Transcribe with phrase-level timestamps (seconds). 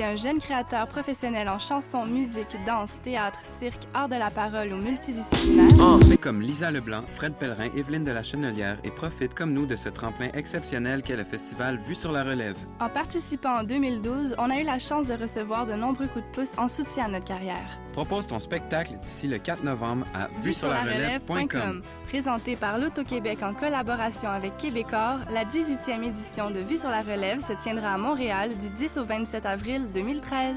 [0.00, 4.72] t'es un jeune créateur professionnel en chanson, musique, danse, théâtre, cirque, art de la parole
[4.72, 5.68] ou multidisciplinaire,
[6.08, 9.76] Fais comme Lisa Leblanc, Fred Pellerin, Evelyne de la Chenelière et profite comme nous de
[9.76, 12.56] ce tremplin exceptionnel qu'est le festival Vue sur la relève.
[12.80, 16.30] en participant en 2012, on a eu la chance de recevoir de nombreux coups de
[16.34, 17.78] pouce en soutien à notre carrière.
[17.92, 21.82] Propose ton spectacle d'ici le 4 novembre à vue sur la relève.com.
[22.08, 27.40] Présenté par l'Auto-Québec en collaboration avec Québecor, la 18e édition de Vue sur la relève
[27.44, 30.56] se tiendra à Montréal du 10 au 27 avril 2013.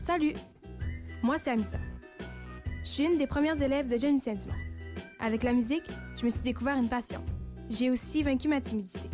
[0.00, 0.32] Salut!
[1.22, 1.76] Moi, c'est Amissa.
[2.82, 4.56] Je suis une des premières élèves de Jeune Lucien Dumont.
[5.20, 5.84] Avec la musique,
[6.18, 7.22] je me suis découvert une passion.
[7.68, 9.10] J'ai aussi vaincu ma timidité.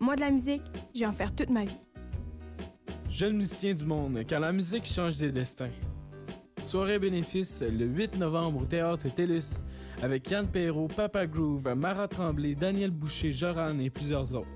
[0.00, 0.62] Moi, de la musique,
[0.94, 1.76] je vais en faire toute ma vie.
[3.10, 5.70] Jeune musicien du monde, car la musique change des destins.
[6.62, 9.62] Soirée bénéfice le 8 novembre au Théâtre TELUS
[10.02, 14.48] avec Yann Perrault, Papa Groove, Mara Tremblay, Daniel Boucher, Joran et plusieurs autres.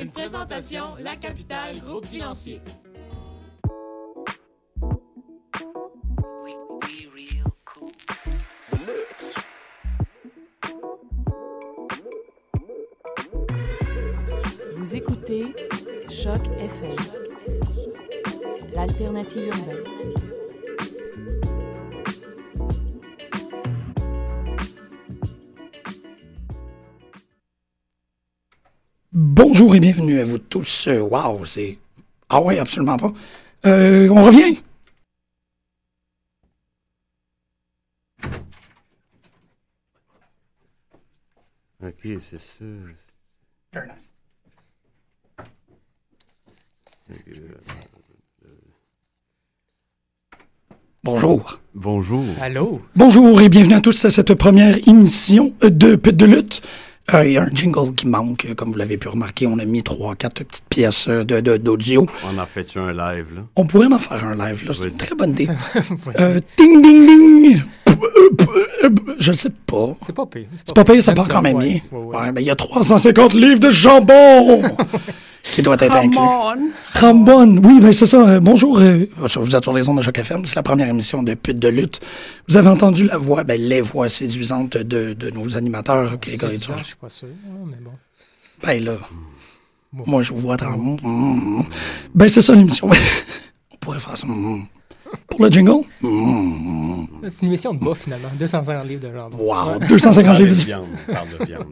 [0.00, 2.60] Une présentation, La Capitale, groupe financier.
[19.30, 19.84] Urbaine.
[29.12, 30.86] Bonjour et bienvenue à vous tous.
[30.88, 31.78] Wow, c'est.
[32.28, 33.12] Ah ouais, absolument pas.
[33.66, 34.56] Euh, on revient?
[41.82, 42.64] Ok, c'est ça.
[47.06, 47.58] C'est que-
[51.04, 51.58] Bonjour.
[51.74, 52.22] Bonjour.
[52.40, 52.80] Allô?
[52.94, 56.62] Bonjour et bienvenue à tous à cette première émission de Pit de lutte.
[57.12, 59.48] Euh, Il y a un jingle qui manque, comme vous l'avez pu remarquer.
[59.48, 62.06] On a mis trois, quatre petites pièces euh, de- de- d'audio.
[62.32, 63.40] On a fait un live, là.
[63.56, 64.72] On pourrait en faire un live, là.
[64.74, 65.48] C'est une très bonne idée.
[66.20, 67.06] Euh, ding, ding,
[67.42, 67.62] ding.
[69.18, 69.96] Je sais pas.
[70.06, 70.46] C'est pas pire.
[70.54, 71.64] C'est pas payé, ça part quand même ouais.
[71.68, 71.80] bien.
[71.90, 72.16] Ouais, ouais.
[72.16, 74.62] Ouais, mais il y a 350 livres de jambon
[75.52, 76.18] qui doit être inclus.
[76.98, 78.26] Rambonne, oui, ben c'est ça.
[78.28, 81.22] Euh, bonjour, euh, vous êtes sur les ondes de Choc FM, c'est la première émission
[81.22, 82.00] de Pute de lutte.
[82.48, 86.58] Vous avez entendu la voix, ben les voix séduisantes de, de nos animateurs, Grégory C'est
[86.58, 86.78] bizarre, Durand.
[86.78, 87.90] Je suis pas sûr, hein, mais bon.
[88.64, 88.92] Ben là,
[89.92, 90.70] moi je vous vois dans...
[90.70, 91.64] Mm.
[92.14, 92.88] Ben c'est ça l'émission.
[93.72, 94.26] On pourrait faire ça.
[95.28, 95.84] Pour le jingle?
[97.28, 98.28] C'est une émission de bouffe, finalement.
[98.38, 99.36] 250 livres de jambon.
[99.38, 99.86] Wow, Ouais.
[99.88, 100.64] 250 Parle de livres.
[100.64, 101.66] viande, on parle de viande.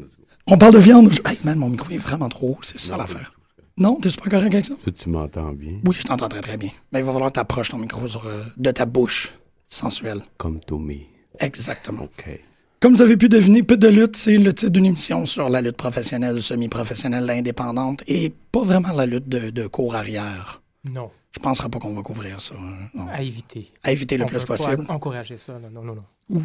[0.47, 1.13] On parle de viande.
[1.27, 3.33] Hey man, mon micro est vraiment trop haut, c'est ça l'affaire.
[3.81, 4.75] Non, t'es super correct avec ça?
[4.85, 5.73] Ça, tu m'entends bien?
[5.87, 6.71] Oui, je t'entends très très bien.
[6.93, 9.33] Mais il va falloir que t'approches ton micro sur, euh, de ta bouche
[9.69, 10.21] sensuelle.
[10.37, 11.07] Comme Tommy.
[11.39, 12.03] Exactement.
[12.05, 12.41] OK.
[12.81, 15.61] Comme vous avez pu deviner, Pute de lutte, c'est le titre d'une émission sur la
[15.61, 20.63] lutte professionnelle, semi-professionnelle, indépendante et pas vraiment la lutte de, de cours arrière.
[20.91, 21.11] Non.
[21.33, 22.55] Je penserais pas qu'on va couvrir ça.
[22.59, 23.07] hein, non.
[23.09, 23.71] À éviter.
[23.83, 24.85] À éviter le On plus pas possible.
[24.89, 25.55] encourager ça.
[25.59, 25.69] là.
[25.73, 26.05] Non, non, non.
[26.31, 26.43] Ouh.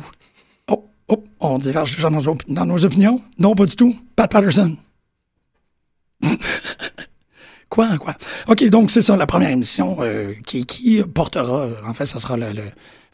[0.69, 3.21] Oh, oh, on diverge déjà dans nos, op- dans nos opinions?
[3.39, 3.95] Non, pas du tout.
[4.15, 4.75] Pat Patterson.
[7.75, 8.15] quoi, quoi?
[8.47, 12.37] OK, donc c'est ça, la première émission euh, qui, qui portera, en fait, ça sera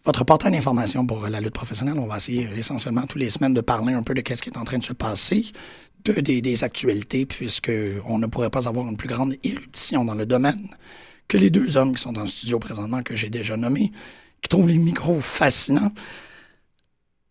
[0.05, 1.97] votre portail d'information pour la lutte professionnelle.
[1.97, 4.49] On va essayer euh, essentiellement tous les semaines de parler un peu de ce qui
[4.49, 5.45] est en train de se passer,
[6.05, 7.71] de, des, des actualités, puisque
[8.05, 10.69] on ne pourrait pas avoir une plus grande érudition dans le domaine
[11.27, 13.91] que les deux hommes qui sont dans le studio présentement, que j'ai déjà nommés,
[14.41, 15.91] qui trouvent les micros fascinants.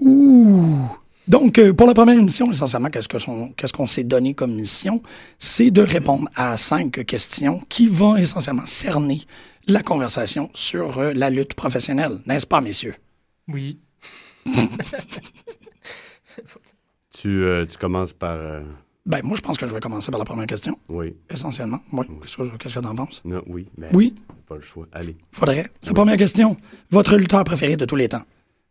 [0.00, 0.88] Ouh!
[1.31, 5.00] Donc, euh, pour la première émission, essentiellement, qu'est-ce qu'on s'est donné comme mission?
[5.38, 9.21] C'est de répondre à cinq questions qui vont essentiellement cerner
[9.69, 12.97] la conversation sur euh, la lutte professionnelle, n'est-ce pas, messieurs?
[13.47, 13.79] Oui.
[17.12, 18.31] Tu, euh, tu commences par.
[18.37, 18.62] euh,
[19.05, 21.15] Ben, moi, je pense que je vais commencer par la première question, Oui.
[21.29, 21.81] essentiellement.
[21.93, 22.06] Oui.
[22.23, 23.21] Qu'est-ce que que t'en penses?
[23.27, 23.67] Non, oui.
[23.93, 24.15] Oui.
[24.49, 24.87] Pas le choix.
[24.93, 25.17] Allez.
[25.32, 25.69] Faudrait.
[25.82, 26.56] La première question.
[26.91, 28.23] Votre lutteur préféré de tous les temps?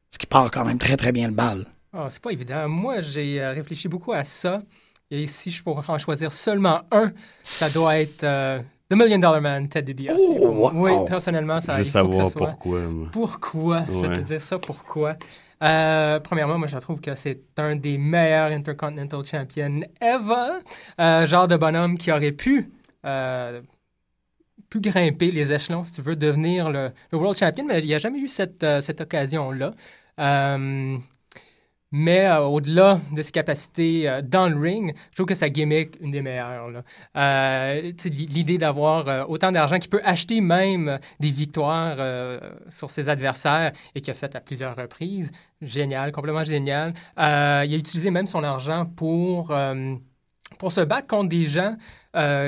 [0.10, 1.68] Ce qui part quand même très, très bien le bal.
[1.94, 2.68] Ah, c'est pas évident.
[2.69, 4.62] Moi, j'ai euh, réfléchi beaucoup à ça.
[5.12, 7.12] Et si je pourrais en choisir seulement un,
[7.44, 8.59] ça doit être euh,
[8.89, 10.18] The Million Dollar Man, Ted DiBiase.
[10.19, 10.71] Oh, wow.
[10.74, 12.80] Oui, personnellement, ça Je veux que ça savoir soit- pourquoi.
[12.81, 13.07] moi.
[13.12, 13.86] Pourquoi?
[13.88, 14.15] Je vais Ouais.
[14.18, 15.15] te dire ça pourquoi.
[15.63, 20.59] Euh, premièrement, moi, je trouve que c'est un des meilleurs Intercontinental Champions ever.
[21.01, 22.69] Euh, genre de bonhomme qui aurait pu,
[24.69, 27.95] pu grimper les échelons, si tu veux, devenir le, le World Champion, mais il n'y
[27.95, 29.74] a jamais eu cette, euh, cette occasion-là.
[30.19, 30.97] Euh,
[31.91, 35.97] mais euh, au-delà de ses capacités euh, dans le ring, je trouve que sa gimmick,
[36.01, 36.83] une des meilleures.
[37.15, 41.97] Euh, L'idée d'avoir autant d'argent qu'il peut acheter même des victoires
[42.69, 45.31] sur ses adversaires et qu'il a fait à plusieurs reprises,
[45.62, 46.94] génial, complètement génial.
[47.18, 49.53] Il a utilisé même son argent pour,
[50.57, 51.75] pour se battre contre des gens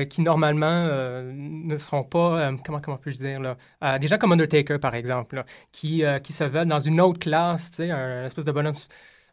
[0.09, 0.85] qui normalement
[1.33, 5.45] ne seront pas, comment, comment puis-je dire, là, des gens comme Undertaker par exemple, là,
[5.71, 8.75] qui, qui se veulent dans une autre classe, un, un espèce de bonhomme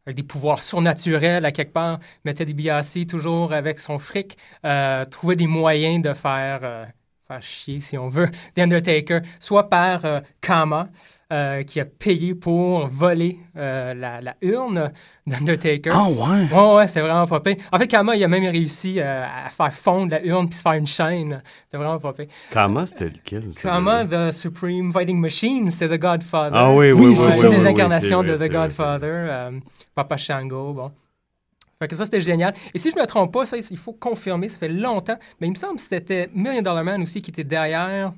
[0.09, 5.05] avec des pouvoirs surnaturels à quelque part, mettait des DiBiase toujours avec son fric, euh,
[5.05, 6.87] trouvait des moyens de faire, euh,
[7.27, 10.89] faire chier, si on veut, The Undertaker, soit par euh, Kama,
[11.33, 14.93] euh, qui a payé pour voler euh, la, la urne
[15.27, 15.91] d'Undertaker.
[15.93, 16.49] Ah ouais?
[16.51, 17.57] Ouais, ouais, c'était vraiment pas pire.
[17.71, 20.63] En fait, Kama, il a même réussi euh, à faire fondre la urne puis se
[20.63, 21.43] faire une chaîne.
[21.67, 22.29] C'était vraiment pas pire.
[22.51, 23.45] Kama, c'était lequel?
[23.61, 24.05] Kama?
[24.07, 26.57] The Supreme Fighting Machine, c'était The Godfather.
[26.57, 27.17] Ah oui, oui, Oui, oui.
[27.17, 27.49] c'est oui, ça.
[27.49, 28.51] oui, des oui, incarnations de The.
[28.51, 29.51] Godfather, euh,
[29.95, 30.91] Papa Shango, bon.
[31.81, 32.55] Fait que ça, c'était génial.
[32.75, 35.51] Et si je me trompe pas, ça, il faut confirmer, ça fait longtemps, mais il
[35.51, 38.13] me semble que c'était Million Dollar Man aussi qui était derrière,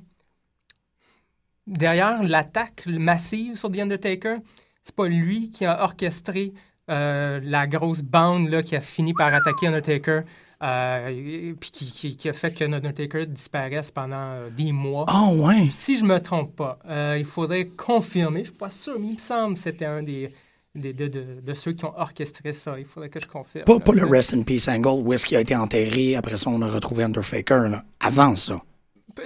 [1.71, 4.37] derrière l'attaque massive sur The Undertaker.
[4.83, 6.53] C'est pas lui qui a orchestré
[6.89, 10.21] euh, la grosse bande là, qui a fini par attaquer Undertaker,
[10.63, 15.05] euh, et- puis qui, qui- qui a fait que Undertaker disparaisse pendant euh, des mois.
[15.07, 15.69] Ah ouais?
[15.71, 18.41] Si je me trompe pas, euh, il faudrait confirmer.
[18.41, 20.29] Je suis pas sûr, mais il me semble que c'était un des,
[20.75, 22.77] des- de, de- de ceux qui ont orchestré ça.
[22.79, 23.65] Il faudrait que je confirme.
[23.65, 24.05] Pas, là, pas le.
[24.07, 27.03] Rest in Peace Angle où est-ce qu'il a été enterré, après ça on a retrouvé
[27.03, 27.83] Undertaker, là.
[27.99, 28.59] Avant ça.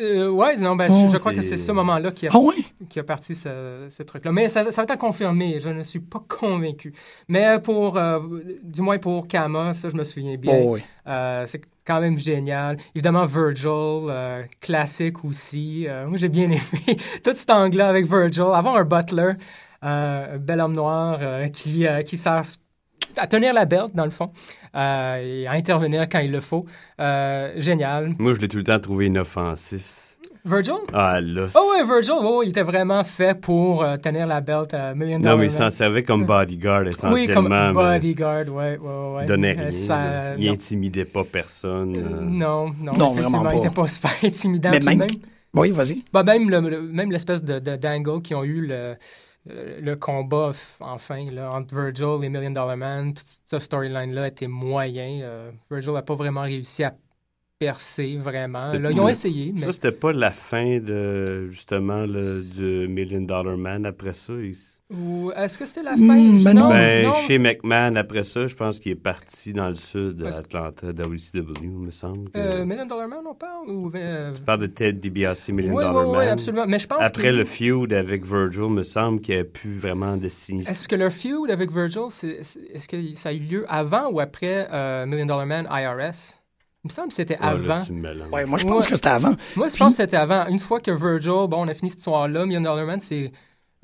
[0.02, 1.08] Euh, ouais, non, ben, Oh.
[1.08, 2.40] je, je crois que c'est ce moment-là qui a, Ah
[2.90, 4.32] qui a parti ce, ce truc-là.
[4.32, 5.60] Mais ça, ça va être à confirmer.
[5.60, 6.94] Je ne suis pas convaincu.
[7.28, 8.20] Mais pour, euh,
[8.64, 10.54] du moins pour Kama, ça, je me souviens bien.
[10.64, 10.84] Oh oui.
[11.08, 12.78] Euh, c'est quand même génial.
[12.96, 13.68] Évidemment, Virgil,
[14.10, 15.88] euh, classique aussi.
[16.08, 16.60] Moi, j'ai bien aimé
[17.24, 18.42] tout cet angle-là avec Virgil.
[18.54, 19.34] Avoir un butler,
[19.82, 21.20] un bel homme noir
[21.54, 22.42] qui, qui sert
[23.18, 24.32] à tenir la belt, dans le fond,
[24.76, 26.66] euh, et à intervenir quand il le faut.
[27.00, 28.14] Euh, génial.
[28.20, 30.02] Moi, je l'ai tout le temps trouvé inoffensif.
[30.48, 30.76] Virgil?
[30.94, 31.48] Ah, là.
[31.56, 35.18] Oh ouais, Virgil, oh, il était vraiment fait pour euh, tenir la belt à Million
[35.18, 37.34] Non, Dollar mais il s'en servait comme bodyguard Oui, essentiellement.
[37.34, 39.72] comme mais bodyguard, ouais, ouais, donnait rien.
[39.72, 40.54] ça- il non.
[40.54, 41.98] intimidait pas personne.
[41.98, 42.22] Euh.
[42.22, 43.54] Non, non, Non, vraiment pas.
[43.54, 44.70] il n'était pas super intimidant.
[44.70, 45.08] Mais même- même,
[45.56, 46.04] Oui, vas-y.
[46.14, 48.94] bah, même, le- le- même l'espèce de, de- d'angle qu'ils ont eu, le,
[49.46, 55.22] le- combat, enfin, là, entre Virgil et Million Dollar Man, toute cette storyline-là était moyen.
[55.22, 56.96] Euh, Virgil n'a pas vraiment réussi à
[57.60, 58.68] percer, vraiment.
[58.74, 59.62] Là, ils ont essayé, mais...
[59.62, 64.34] Ça, c'était pas la fin de, justement, le, du Million Dollar Man après ça.
[64.34, 64.56] Il-
[64.94, 66.16] Ou est-ce que c'était la fin?
[66.16, 66.70] Hmm, ben non.
[66.70, 67.12] ben, non.
[67.12, 71.66] chez McMahon, après ça, je pense qu'il est parti dans le sud, à Atlanta, WCW,
[71.68, 72.30] me semble.
[72.30, 73.68] que- Euh, Million Dollar Man, on parle?
[73.68, 76.20] Ou, euh, Tu parles de Ted DiBiase, Million Oui, Dollar oui, Man.
[76.26, 76.66] oui, absolument.
[76.68, 80.18] Mais je pense Après le feud avec Virgil, me semble qu'il n'y a plus vraiment
[80.18, 80.62] de signes.
[80.68, 84.12] Est-ce que leur feud avec Virgil, c'est- c'est- est-ce que ça a eu lieu avant
[84.12, 86.36] ou après euh, Million Dollar Man IRS?
[86.84, 88.30] Il me semble que c'était Ah, là, avant.
[88.32, 88.90] Ouais, moi je pense Ouais.
[88.92, 89.34] que c'était avant.
[89.56, 90.46] Moi, je pense que c'était avant.
[90.46, 93.32] Une fois que Virgil, bon, on a fini cette histoire-là, Million Dollar Man s'est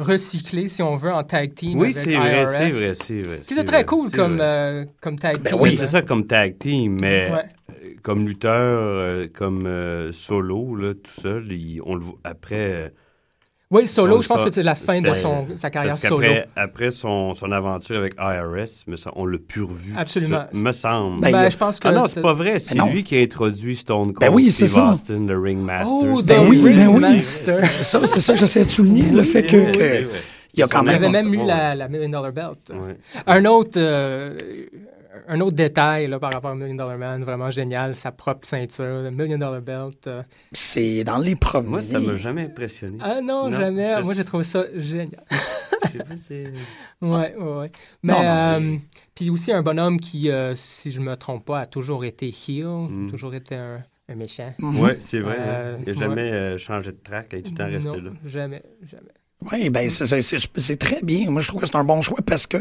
[0.01, 3.39] recyclé, si on veut, en tag team Oui, c'est vrai, c'est vrai, c'est vrai.
[3.41, 5.61] C'était très cool comme, euh, comme tag Ben team.
[5.61, 7.43] Oui, c'est ça comme tag team, mais Ouais.
[7.83, 12.93] euh, comme lutteur, euh, comme euh, solo, là, tout seul, il- on le voit après.
[13.71, 16.17] Oui, solo, son- je pense que c'était la fin de son, sa carrière parce solo.
[16.19, 19.93] qu'après après son, son aventure avec IRS, me semble- on l'a plus revu.
[19.97, 20.45] Absolument.
[20.51, 21.21] ça, me semble.
[21.21, 21.87] Ben, Ben, je pense que...
[21.87, 22.59] ah non, c'est pas vrai.
[22.59, 24.91] C'est Ben lui qui a introduit Stone Cold Ben oui, c'est Steve ça.
[24.91, 26.09] Austin, le Ringmaster.
[26.13, 27.23] Oh, C'est- Ben The oui, ben oui.
[27.23, 30.19] C'est ça, c'est ça que j'essaie de souligner, le fait que, Oui, que oui, oui.
[30.53, 31.29] il y a quand Il avait même.
[31.29, 32.71] même eu la, la Million Dollar Belt.
[32.71, 32.97] Ouais.
[33.25, 34.37] Un autre, euh,
[35.27, 39.03] un autre détail là, par rapport à Million Dollar Man, vraiment génial, sa propre ceinture,
[39.03, 40.07] le Million Dollar Belt.
[40.07, 40.23] euh.
[40.51, 41.67] C'est dans les premiers.
[41.69, 42.97] Moi, ça m'a jamais impressionné.
[43.01, 43.95] Ah non, Non, jamais.
[43.97, 45.23] je- Moi, j'ai trouvé ça génial.
[45.83, 46.51] Je sais pas, c'est-
[47.01, 47.71] Ouais, ouais, ouais.
[48.03, 48.81] Mais, Non, non, euh, mais-
[49.15, 52.65] puis aussi un bonhomme qui, euh, si je me trompe pas, a toujours été heel,
[52.89, 53.07] Mm.
[53.09, 54.53] toujours été un, un méchant.
[54.59, 55.37] Ouais, c'est vrai.
[55.39, 55.77] hein.
[55.85, 58.11] Il n'a jamais changé de track, il est tout le temps resté non, là.
[58.25, 59.11] jamais, jamais.
[59.51, 61.29] Oui, ben c'est- très bien.
[61.31, 62.57] Moi, je trouve que c'est un bon choix parce que,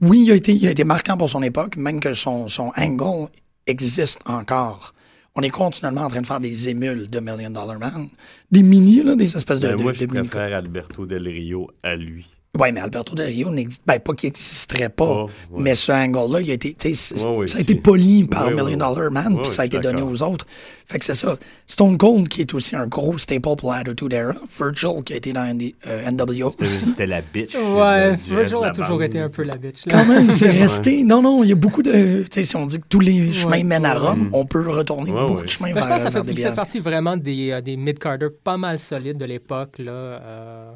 [0.00, 2.72] oui, il a été, il a été marquant pour son époque, même que son, son
[2.76, 3.28] angle
[3.66, 4.92] existe encore.
[5.34, 8.08] On est continuellement en train de faire des émules de Million Dollar Man.
[8.50, 9.68] Des mini, là, des espèces de.
[9.68, 12.26] Ben, de- moi, de je préfère Alberto Del Rio à lui.
[12.58, 15.62] Oui, mais Alberto Del Rio, n'existe- ben, pas qu'il n'existerait pas, Oh, ouais.
[15.62, 18.24] mais ce angle-là, il a été, tu sais, c'est- Ouais, ouais, ça a été poli
[18.24, 18.76] par Million ouais.
[18.76, 20.46] Dollar Man, puis ça a été donné aux autres.
[20.86, 21.36] Fait que c'est ça.
[21.68, 24.34] Stone Cold, qui est aussi un gros staple pour l'Attitude Era.
[24.58, 26.86] Virgil, qui a été dans ND- euh, NWO C'était- aussi.
[26.88, 27.54] C'était la bitch.
[27.54, 29.86] Ouais, Virgil a la toujours été un peu la bitch.
[29.86, 29.92] là.
[29.92, 30.62] Quand même, c'est Ouais.
[30.62, 31.04] resté.
[31.04, 32.24] Non, non, il y a beaucoup de.
[32.24, 33.94] Tu sais, si on dit que tous les chemins Ouais, mènent à.
[33.94, 35.44] Rome, on peut retourner Ouais, beaucoup ouais.
[35.44, 37.60] de chemins Ben, vers, je pense que ça vers fait, des partie vraiment des, euh,
[37.60, 39.78] des mid-carders pas mal solides de l'époque.
[39.78, 39.92] là.
[39.92, 40.72] Euh,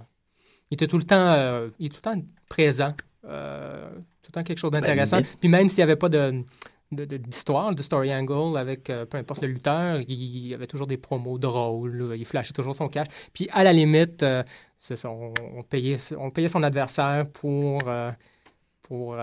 [0.74, 2.92] il était tout le temps, euh, il est tout le temps présent.
[3.26, 3.88] euh,
[4.22, 5.18] tout le temps quelque chose d'intéressant.
[5.18, 6.42] mid- Puis même s'il n'y avait pas de
[6.92, 10.66] de- de- d'histoire, de, story angle avec euh, peu importe le lutteur, il, y avait
[10.66, 13.06] toujours des promos drôles, il flashait toujours son cash.
[13.32, 14.24] Puis à la limite,
[14.80, 17.82] c'est ça, on, on payait, on payait son adversaire pour,
[18.82, 19.16] pour,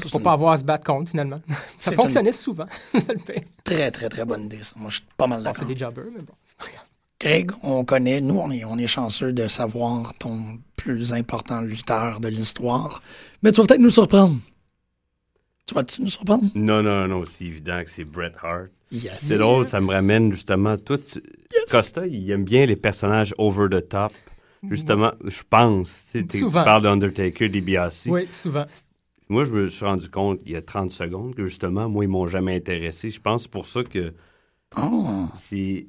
[0.00, 1.40] pour une pas avoir à se battre contre finalement.
[1.78, 2.66] ça fonctionnait souvent.
[2.98, 3.46] ça le fait.
[3.62, 4.72] Très, très, très bonne idée, ça.
[4.76, 5.64] Moi, je suis pas mal Bon, d'accord.
[5.68, 6.34] c'est des jobbers, mais bon.
[7.24, 12.20] Greg, on connaît, nous, on est, on est chanceux de savoir ton plus important lutteur
[12.20, 13.02] de l'histoire.
[13.42, 14.36] Mais tu vas peut-être nous surprendre.
[15.66, 16.44] Tu vas-tu nous surprendre?
[16.54, 18.68] Non, non, non, c'est évident que c'est Bret Hart.
[18.92, 19.14] Yes.
[19.22, 21.00] C'est drôle, ça me ramène justement tout.
[21.70, 24.12] Costa, il aime bien les personnages over the top.
[24.70, 26.08] Justement, je pense.
[26.12, 28.06] Tu sais, tu parles d'Undertaker, DiBiase.
[28.10, 28.64] Oui, souvent.
[29.30, 32.08] Moi, je me suis rendu compte il y a 30 secondes que justement, moi, ils
[32.08, 33.10] m'ont jamais intéressé.
[33.10, 34.12] Je pense pour ça que
[34.76, 35.26] Oh.
[35.36, 35.86] c'est.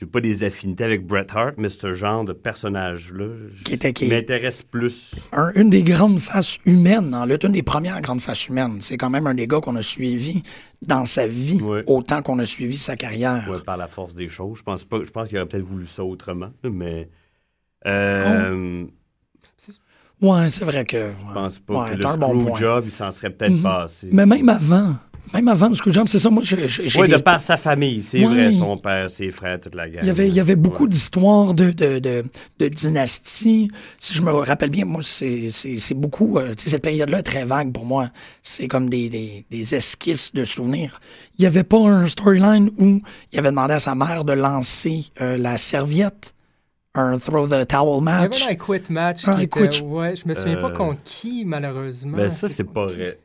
[0.00, 3.26] J'ai pas des affinités avec Bret Hart, mais ce genre de personnage-là
[3.64, 5.14] Qui qui- m'intéresse plus.
[5.32, 8.78] Un- une des grandes faces humaines en lutte, une des premières grandes faces humaines.
[8.80, 10.42] C'est quand même un des gars qu'on a suivi
[10.82, 13.48] dans sa vie, autant qu'on a suivi sa carrière.
[13.48, 14.58] Ouais, par la force des choses.
[14.58, 14.98] Je pense pas.
[15.04, 17.08] Je pense qu'il aurait peut-être voulu ça autrement, mais.
[17.86, 18.84] Euh,
[20.22, 20.96] Ouais, c'est vrai que.
[21.28, 23.62] Je pense pas Ouais, que le bon job, il s'en serait peut-être Mhm.
[23.62, 24.08] passé.
[24.10, 24.96] Mais même avant,
[25.32, 26.56] même avant le Screwjob, c'est ça, moi, j'ai
[27.00, 28.26] Oui, de des- par sa famille, c'est Ouais.
[28.26, 30.00] vrai, son père, ses frères, toute la gang.
[30.02, 32.22] Il y avait, il y avait beaucoup d'histoires de, de, de,
[32.58, 33.70] de dynastie.
[33.98, 36.38] Si je me rappelle bien, moi, c'est beaucoup.
[36.38, 38.10] euh, tu sais, cette période-là est très vague pour moi.
[38.42, 41.00] C'est comme des, des, des esquisses de souvenirs.
[41.38, 43.00] Il n'y avait pas un storyline où
[43.32, 46.34] il avait demandé à sa mère de lancer euh, la serviette,
[46.94, 48.46] un throw the towel Il y avait match.
[48.48, 49.26] un I quit match.
[49.26, 49.82] Un qui I était- quit.
[49.82, 52.18] Ouais, je me souviens pas Euh, contre qui, malheureusement.
[52.18, 53.18] Mais ça, c'est pas vrai.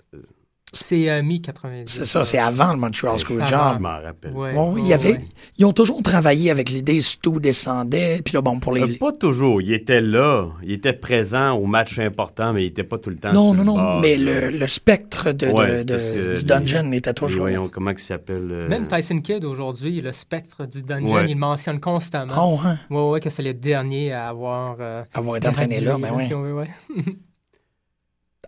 [0.71, 1.85] C'est euh, mi-90.
[1.87, 3.47] C'est ça, c'est avant le Montreal Screwjob.
[3.47, 4.33] Je m'en rappelle.
[4.33, 4.53] Ouais.
[4.53, 5.21] Bon, il y Ouais, avait, ouais.
[5.57, 8.81] Ils ont toujours travaillé avec l'idée Stu descendait, puis là, bon, pour les.
[8.83, 9.63] Euh, pas toujours.
[9.63, 10.45] Il était là.
[10.61, 13.63] Il était présent au match important, mais il était pas tout le temps non, sur
[13.63, 14.41] non, le non, bord, mais là.
[14.51, 17.41] le, le spectre de, Ouais, de- de- du les- dungeon était toujours.
[17.41, 18.47] Voyons, comment il s'appelle.
[18.51, 21.25] euh, Même Tyson Kidd aujourd'hui, le spectre du dungeon, Ouais.
[21.27, 22.33] il le mentionne constamment.
[22.61, 22.75] Ah ouais?
[22.95, 24.75] Ouais, ouais, que c'est le dernier à avoir.
[24.79, 26.23] euh, Avoir été entraîné là, gradué, ben oui.
[26.27, 26.67] si on veut, ouais.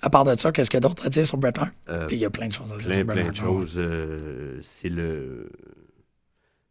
[0.02, 1.72] À part de ça, qu'est-ce qu'il y a d'autre à dire sur Bret Hart?
[1.90, 3.36] Euh, Puis il y a plein de choses à dire Plein, sur Bret plein de
[3.36, 3.74] choses.
[3.78, 5.50] euh, c'est le.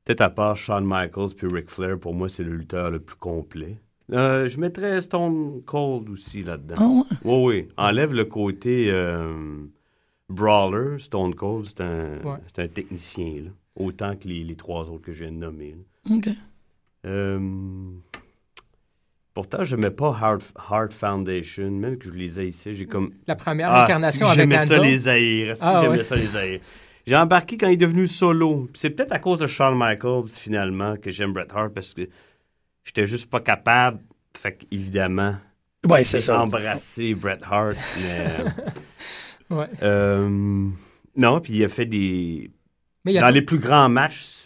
[0.05, 3.17] Peut-être à part Shawn Michaels puis Ric Flair, pour moi, c'est le lutteur le plus
[3.17, 3.77] complet.
[4.13, 6.75] Euh, je mettrais Stone Cold aussi là-dedans.
[6.79, 7.17] Ah ouais?
[7.25, 7.69] Oui, oui.
[7.77, 8.91] Enlève le côté
[10.29, 10.99] brawler.
[10.99, 12.39] Stone Cold, c'est un, Ouais.
[12.53, 13.51] c'est un technicien, là.
[13.77, 15.77] autant que les, les trois autres que je viens de nommer.
[16.09, 16.17] là.
[16.17, 16.29] OK.
[19.35, 22.75] Pourtant, je n'aimais pas Hard, Hard Foundation, même que je les ai ici.
[22.75, 23.13] J'ai comme.
[23.27, 25.57] La première Ah, incarnation si, avec J'aimais ça les haïr.
[25.57, 26.05] si, Ah, j'aimais ouais.
[26.05, 26.61] ça les haïr.
[27.07, 28.69] J'ai embarqué quand il est devenu solo.
[28.75, 32.03] C'est peut-être à cause de Shawn Michaels, finalement, que j'aime Bret Hart, parce que
[32.85, 34.01] j'étais juste pas capable.
[34.37, 35.37] Fait qu'évidemment,
[35.89, 36.43] Ouais, c'est j'ai ça.
[36.43, 37.77] embrassé Bret Hart.
[38.03, 38.45] Mais,
[39.57, 39.67] Ouais.
[39.83, 40.69] euh,
[41.17, 42.51] non, puis il a fait des...
[43.05, 44.40] Mais a Dans tout- les plus grands matchs,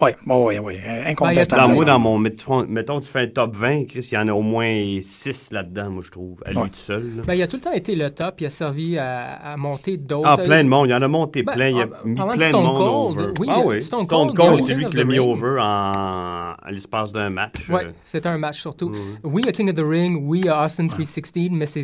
[0.00, 1.68] Oui, oui, oui, incontestablement.
[1.68, 4.32] dans moi, dans mon, mettons, tu fais un top 20, Chris, il y en a
[4.32, 6.68] au moins 6 là-dedans, moi, je trouve, à lui Ouais.
[6.68, 7.22] tout seul.
[7.26, 8.40] Ben, il a tout le temps été le top.
[8.42, 10.28] Il a servi à, à monter d'autres.
[10.28, 10.88] Ah, plein de monde.
[10.88, 11.68] Il en a monté Ben, plein.
[11.68, 13.32] Il a en- mis de plein de monde Cold, over.
[13.40, 13.82] oui, ah euh, oui.
[13.82, 15.30] Stone Stone Cold, Cold, il c'est a lui qui l'a the mis Ring.
[15.30, 17.68] over en, à l'espace d'un match.
[17.70, 18.92] Oui, Euh, c'était un match surtout.
[19.24, 21.82] Oui, à King of the Ring, oui, à Austin 316, mais c'est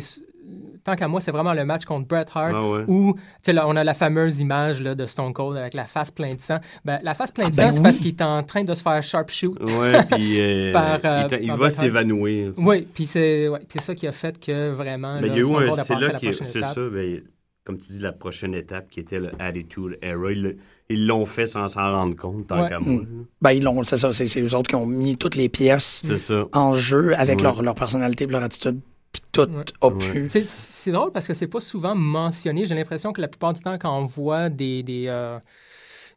[0.89, 2.83] tant qu'à moi, c'est vraiment le match contre Bret Hart Ah ouais.
[2.87, 3.15] où
[3.47, 6.41] là, on a la fameuse image là, de Stone Cold avec la face pleine de
[6.41, 6.59] sang.
[6.85, 8.73] Ben, la face pleine de Ah, ben sang, c'est parce qu'il est en train de
[8.73, 9.57] se faire sharpshoot.
[9.79, 12.53] Ouais, puis euh, Par, euh, il, t'a- il par va s'évanouir.
[12.57, 15.33] Oui, puis c'est ouais, puis c'est ça qui a fait que vraiment Ben, là, il
[15.33, 17.21] y a eu Stone un- Cold a c'est là que c'est ça, ben,
[17.65, 20.31] comme tu dis, la prochaine étape qui était le Attitude Era.
[20.31, 20.57] Ils le-
[20.91, 22.69] Ils l'ont fait sans s'en rendre compte, tant Ouais.
[22.69, 23.03] qu'à moi.
[23.03, 23.25] Mm.
[23.43, 26.17] Ben, ils l'ont, c'est ça, c'est, eux autres qui ont mis toutes les pièces C'est
[26.17, 26.45] ça.
[26.51, 27.43] en jeu avec Ouais.
[27.43, 28.79] leur, leur personnalité, et leur attitude,
[29.11, 29.47] puis tout
[29.81, 30.29] a pu.
[30.29, 32.65] C'est- C'est drôle parce que c'est pas souvent mentionné.
[32.65, 35.39] J'ai l'impression que la plupart du temps, quand on voit des, des, euh,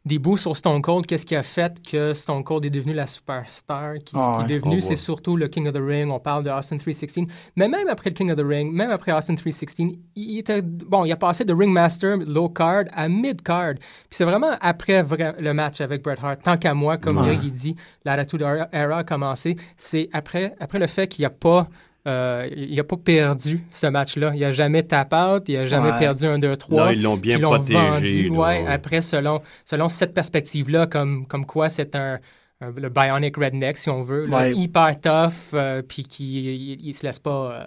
[0.05, 1.05] des bouts sur Stone Cold.
[1.07, 4.55] Qu'est-ce qui a fait que Stone Cold est devenu la superstar qui, Ah qui est
[4.59, 4.77] devenu?
[4.77, 6.11] On C'est surtout le King of the Ring.
[6.11, 7.25] On parle de Austin 316.
[7.55, 11.05] Mais même après le King of the Ring, même après Austin 316, il était bon.
[11.05, 13.75] Il a passé de Ringmaster low card à mid card.
[13.75, 16.41] Puis c'est vraiment après vra- le match avec Bret Hart.
[16.43, 17.27] Tant qu'à moi, comme Ouais.
[17.27, 19.55] Greg il dit, l'attitude era era a commencé.
[19.77, 21.69] C'est après après le fait qu'il a pas
[22.07, 24.33] euh, il a pas perdu ce match-là.
[24.35, 25.99] Il a jamais tap out, il a jamais Ouais.
[25.99, 26.85] perdu un 2-3.
[26.85, 28.67] Non, ils l'ont bien Puis protégé, vendu, là, ouais, ouais.
[28.67, 32.19] après, selon, selon cette perspective-là, comme, comme quoi c'est un,
[32.61, 34.53] un- le bionic redneck, si on veut, là, Ouais.
[34.53, 36.43] hyper tough, euh, puis qui
[36.73, 37.65] il, il se laisse pas euh,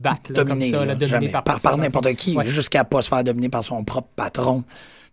[0.00, 1.28] battre là, Dominer, comme ça, là, là, dominer jamais.
[1.30, 2.44] par, par, par n'importe qui, Ouais.
[2.44, 4.64] jusqu'à pas se faire dominer par son propre patron.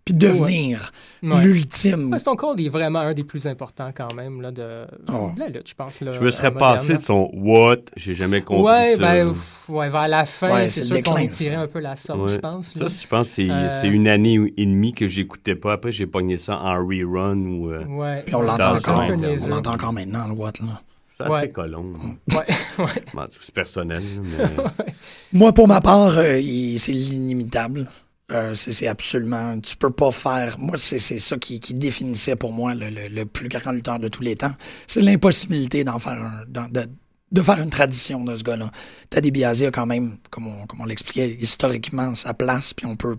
[0.04, 0.92] Puis devenir
[1.22, 1.44] Ouais.
[1.44, 2.12] l'ultime.
[2.12, 5.30] Ouais, Stone Cold est vraiment un des plus importants quand même là, de, Oh.
[5.36, 6.02] de la lutte, je pense.
[6.02, 6.98] Là, Je me serais moderne, passé là.
[6.98, 8.98] de son what, j'ai jamais compris Ouais, ça.
[8.98, 11.60] ben, pff, ouais, vers la fin, Ouais, c'est sûr qu'on ça.
[11.60, 12.34] un peu la sorte, Ouais.
[12.34, 12.74] je pense.
[12.74, 15.74] Ça, je pense que c'est Euh, c'est une année et demie que j'écoutais pas.
[15.74, 17.70] Après, j'ai pogné ça en rerun ou.
[17.72, 18.24] euh, Ouais.
[18.26, 20.60] Puis on l'entend encore, son un peu on l'entend encore maintenant, le Watt.
[20.62, 20.82] Là.
[21.16, 21.50] C'est assez Ouais.
[21.52, 21.86] colon.
[22.32, 22.36] Ouais,
[22.80, 23.26] ouais.
[23.40, 24.02] C'est personnel.
[25.34, 26.42] Moi, pour ma part, euh,
[26.78, 27.88] c'est l'inimitable.
[28.32, 29.60] Euh, c'est absolument.
[29.60, 30.58] Tu peux pas faire.
[30.58, 34.54] Moi, c'est ça qui, définissait pour moi le, plus grand lutteur de tous les temps.
[34.88, 38.72] C'est l'impossibilité d'en faire de, faire une tradition de ce gars-là.
[39.10, 42.96] Teddy Biasi a quand même, comme on, comme on l'expliquait, historiquement sa place, puis on
[42.96, 43.18] peut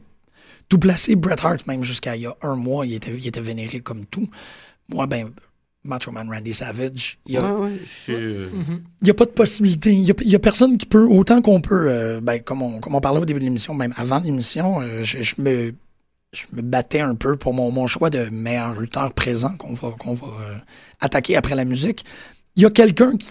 [0.69, 1.14] tout placer.
[1.14, 4.07] Bret Hart, même jusqu'à il y a un mois, il était, il était vénéré comme
[4.07, 4.28] tout.
[4.88, 5.31] Moi, ben,
[5.84, 8.48] Macho Man Randy Savage, il y a, Ouais, ouais, je suis, euh,
[9.00, 9.92] il n'y a pas de possibilité.
[9.92, 12.62] Il n'y a, il y a personne qui peut, autant qu'on peut, euh, ben, comme,
[12.62, 15.74] on, comme on parlait au début de l'émission, même avant l'émission, euh, je, je me,
[16.32, 19.90] je me battais un peu pour mon, mon choix de meilleur lutteur présent qu'on va,
[19.98, 20.56] qu'on va euh,
[21.00, 22.04] attaquer après la musique.
[22.54, 23.30] Il y a quelqu'un qui,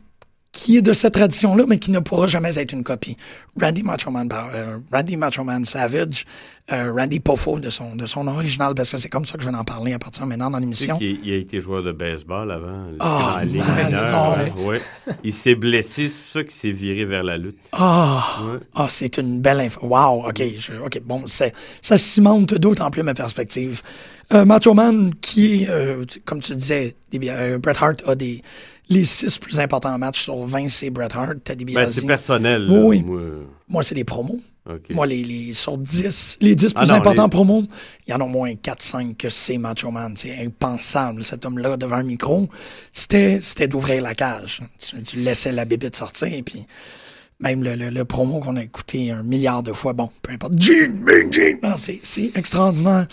[0.52, 3.16] qui est de cette tradition-là, mais qui ne pourra jamais être une copie.
[3.60, 6.26] Randy Macho Man, euh, Randy Macho Man Savage,
[6.74, 9.50] euh, Randy Poffo de son, de son original, parce que c'est comme ça que je
[9.50, 10.98] vais en parler à partir de maintenant dans Tu sais l'émission.
[11.02, 12.84] il a été joueur de baseball avant.
[13.00, 14.66] Ah, dans la ligue man, mineure, non.
[14.68, 14.82] ouais.
[15.24, 17.58] Il s'est blessé, c'est pour ça qu'il s'est viré vers la lutte.
[17.72, 18.60] Ah, Ouais.
[18.76, 19.80] ah c'est une belle info.
[19.84, 20.44] Wow, OK.
[20.58, 21.50] je- OK, bon, ça
[21.98, 23.82] cimente d'autant plus ma perspective.
[24.34, 28.42] Euh, Macho Man, qui, est, euh, comme tu disais, euh, Bret Hart a des,
[28.92, 32.02] les six plus importants matchs sur 20, c'est Bret Hart, Teddy Ben, Biasi.
[32.02, 32.68] c'est personnel.
[32.70, 33.02] Oui, là, oui.
[33.04, 33.22] moi.
[33.68, 34.40] Moi, c'est des promos.
[34.92, 37.64] Moi, les, les, sur 10, les 10 Ah plus non, importants les- promos,
[38.08, 40.14] il y en a au moins 4-5 que c'est Macho Man.
[40.16, 41.24] C'est impensable.
[41.24, 42.48] Cet homme-là, devant un micro,
[42.94, 44.62] c'était d'ouvrir la cage.
[44.80, 46.66] Tu, tu laissais la bébite sortir, et puis
[47.42, 50.54] même le, le, le promo qu'on a écouté un milliard de fois, bon, peu importe.
[50.60, 51.58] Gene, Mean Gene!
[51.64, 53.08] Non, c'est c'est extraordinaire.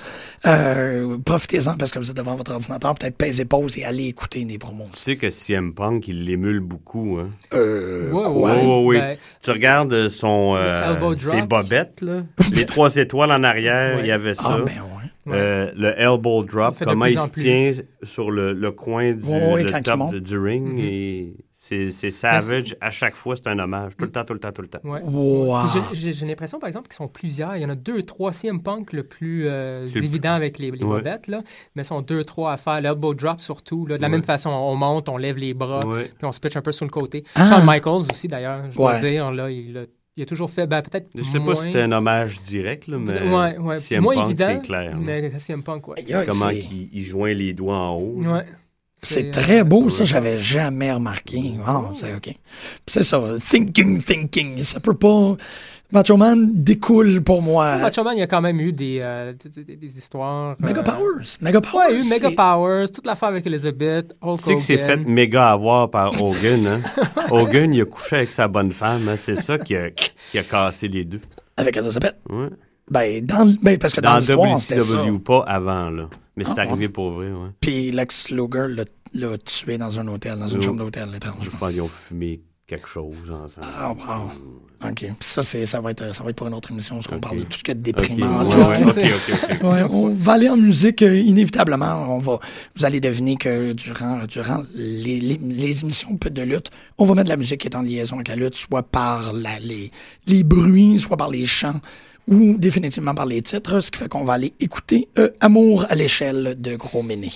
[0.46, 4.44] Euh, Profitez-en parce que vous êtes devant votre ordinateur, peut-être pèsez pause et allez écouter
[4.44, 4.86] des promos.
[4.92, 7.18] Tu sais que CM Punk, il l'émule beaucoup.
[7.20, 7.30] Hein?
[7.54, 8.32] Euh, Ouais, quoi?
[8.32, 8.62] ouais.
[8.62, 8.98] Oui, oui.
[8.98, 11.34] Ben- tu regardes son, euh, elbow drop.
[11.34, 12.22] ses bobettes, là?
[12.52, 14.02] les trois étoiles en arrière, Ouais.
[14.04, 14.42] il y avait ça.
[14.46, 15.34] Ah, ben ouais.
[15.34, 17.42] Euh, le elbow drop, comment il se plus.
[17.42, 20.66] tient sur le, le coin du le top du ring.
[20.72, 20.78] Mhm.
[20.78, 21.32] et
[21.90, 22.76] c'est, savage.
[22.80, 23.96] À chaque fois, c'est un hommage.
[23.96, 24.80] Tout le temps, tout le temps, tout le temps.
[24.84, 25.00] Ouais.
[25.02, 25.58] Wow.
[25.92, 27.56] Puis j'ai- l'impression, par exemple, qu'ils sont plusieurs.
[27.56, 30.84] Il y en a deux, trois CM Punk le plus euh, évident avec les, les
[30.84, 30.98] Ouais.
[30.98, 31.42] bobettes, là.
[31.74, 32.80] mais sont deux, trois à faire.
[32.80, 33.86] L'elbow drop surtout.
[33.86, 33.96] Là.
[33.96, 34.12] De la Ouais.
[34.12, 36.04] même façon, on monte, on lève les bras, Ouais.
[36.16, 37.24] puis on se pitch un peu sur le côté.
[37.34, 37.48] Ah.
[37.48, 39.30] Shawn Michaels aussi, d'ailleurs, je dois dire.
[39.32, 39.82] Là, il, a,
[40.16, 41.54] il a toujours fait, ben, peut-être Je sais moins...
[41.54, 43.76] pas si c'était un hommage direct, là, mais Ouais, ouais.
[43.76, 44.96] CM moins Punk, évident, c'est clair.
[45.00, 46.04] mais CM Punk, ouais.
[46.28, 48.20] Comment il, il joint les doigts en haut.
[48.22, 48.32] là.
[48.32, 48.44] Ouais.
[49.02, 51.54] C'est très beau, ça, j'avais jamais remarqué.
[51.66, 52.34] Wow, c'est OK.
[52.86, 54.62] C'est ça, thinking, thinking.
[54.62, 55.36] Ça peut pas.
[55.90, 57.78] Macho Man découle pour moi.
[57.78, 60.54] Macho Man, il y a quand même eu des, euh, des, des- des histoires.
[60.58, 61.36] Mega euh, Powers.
[61.40, 61.78] Mega Powers.
[61.78, 64.60] Ouais, il y a eu Mega Powers, toute l'affaire avec Elizabeth, Hulk Tu sais que
[64.60, 66.66] c'est fait méga avoir par Hogan.
[66.66, 66.80] Hein?
[67.30, 69.08] Hogan, il a couché avec sa bonne femme.
[69.08, 69.14] hein?
[69.16, 71.20] C'est ça qui a, qui a cassé les deux.
[71.56, 72.16] Avec Elizabeth.
[72.28, 72.48] Ouais.
[72.90, 74.94] Ben, dans, ben, parce que dans, Dans l'histoire, c'était ça.
[75.02, 75.90] WCW, pas avant.
[75.90, 76.08] là.
[76.36, 77.28] Mais c'est Ah, arrivé pour vrai.
[77.28, 77.48] Ouais.
[77.60, 78.66] Puis Lex Luger
[79.14, 80.62] l'a- tué dans un hôtel, dans une Oh.
[80.62, 81.36] chambre d'hôtel, étrange.
[81.42, 83.66] Je pense qu'ils ont fumé quelque chose ensemble.
[83.76, 84.30] Ah, wow.
[84.90, 84.94] OK.
[84.98, 87.22] Puis ça, ça, va être, ça va être pour une autre émission, parce qu'on Ok.
[87.22, 88.44] parle de tout ce qui est déprimant.
[88.48, 88.68] ouais, là.
[89.62, 92.14] ouais, on va aller en musique euh, inévitablement.
[92.14, 92.38] On va,
[92.76, 97.24] vous allez deviner que durant, durant les, les, les émissions de lutte, on va mettre
[97.24, 99.90] de la musique qui est en liaison avec la lutte, soit par la, les,
[100.26, 101.80] les bruits, soit par les chants,
[102.28, 105.94] ou définitivement par les titres, ce qui fait qu'on va aller écouter euh, Amour à
[105.94, 107.30] l'échelle de Gros Méné.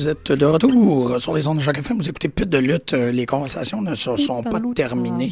[0.00, 1.98] Vous êtes de retour sur les ondes de Choc FM.
[1.98, 2.94] Vous écoutez plus de lutte.
[2.94, 5.28] Euh, Les conversations ne se sont pas terminées.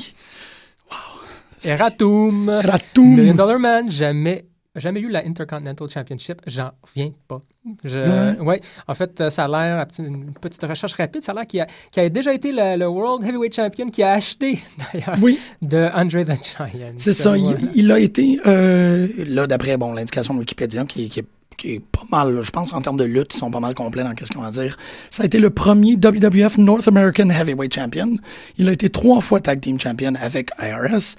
[1.64, 2.50] Eratum.
[2.62, 3.14] Eratum.
[3.16, 4.44] Million Dollar Man, jamais,
[4.76, 6.42] jamais eu la Intercontinental Championship.
[6.46, 7.40] J'en reviens pas.
[7.82, 8.40] Je, Ouais.
[8.40, 8.60] ouais.
[8.86, 11.64] En fait, euh, ça a l'air, une petite recherche rapide, ça a l'air qu'il
[12.02, 14.58] a, déjà été le, le World Heavyweight Champion qui a acheté,
[14.92, 15.38] d'ailleurs, Oui.
[15.62, 16.92] de Andre the Giant.
[16.98, 17.32] C'est ça.
[17.74, 21.26] Il a été, euh, là, d'après bon, l'indication de Wikipédia, qui, qui est
[21.58, 24.02] qui est pas mal, je pense, en termes de lutte, ils sont pas mal complets
[24.02, 24.78] dans ce qu'on va dire.
[25.10, 28.16] Ça a été le premier WWF North American Heavyweight Champion.
[28.56, 31.16] Il a été trois fois Tag Team Champion avec IRS.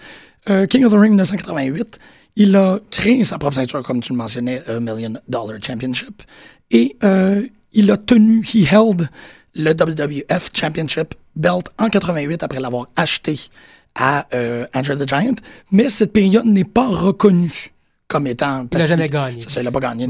[0.50, 2.00] Euh, King of the Ring 1988.
[2.38, 6.24] Il a créé sa propre ceinture, comme tu le mentionnais, Million Dollar Championship.
[6.72, 9.10] Et euh, il a tenu, he held
[9.56, 13.40] le WWF Championship belt en 88 après l'avoir acheté
[13.96, 15.36] à euh, Andrew the Giant.
[15.72, 17.74] Mais cette période n'est pas reconnue
[18.10, 18.68] comme étant.
[18.72, 19.40] Il n'a jamais gagné.
[19.48, 20.08] Ça, il n'a pas gagné,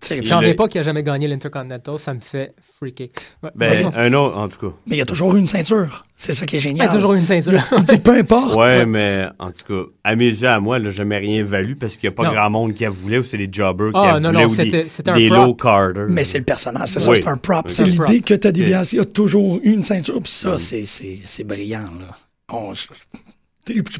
[0.00, 3.08] sais, J'en reviens pas qu'il a jamais gagné l'Intercontinental, ça me fait freaker.
[3.42, 3.50] Ouais.
[3.54, 3.92] Ben, Ouais.
[3.96, 4.74] un autre, en tout cas.
[4.86, 6.04] Mais il y a toujours eu une ceinture.
[6.16, 6.88] C'est ça qui est Il génial.
[6.88, 7.60] a toujours eu une ceinture.
[8.04, 8.54] Peu importe.
[8.54, 11.74] Ouais, mais en tout cas, à mes yeux, à moi, elle n'a jamais rien valu
[11.76, 12.32] parce qu'il n'y a pas Non.
[12.32, 14.48] grand monde qui a voulu ou c'est des jobbers qui Ah, a non, voulu non,
[14.50, 16.06] ou des, c'était un des low carders.
[16.08, 17.68] Mais c'est le personnage, c'est ça, c'est un prop.
[17.68, 18.60] C'est l'idée que Teddy.
[18.60, 21.82] DiBiase a toujours eu une ceinture, puis ça, c'est- c'est c'est brillant.
[22.00, 22.16] Là.
[22.50, 22.72] On-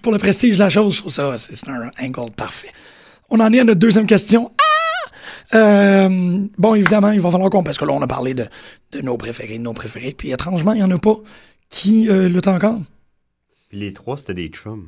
[0.03, 2.69] pour le prestige de la chose, je trouve ça, c'est c'est un angle parfait.
[3.31, 4.53] On en est à notre deuxième question.
[4.59, 5.55] Ah!
[5.57, 7.62] Euh, bon, évidemment, il va falloir qu'on.
[7.62, 8.47] Parce que là, on a parlé de,
[8.93, 10.14] de nos préférés, de nos préférés.
[10.17, 11.17] Puis étrangement, il n'y en a pas
[11.71, 12.81] qui euh, luttent encore?
[13.69, 14.87] Puis les trois, c'était des chums.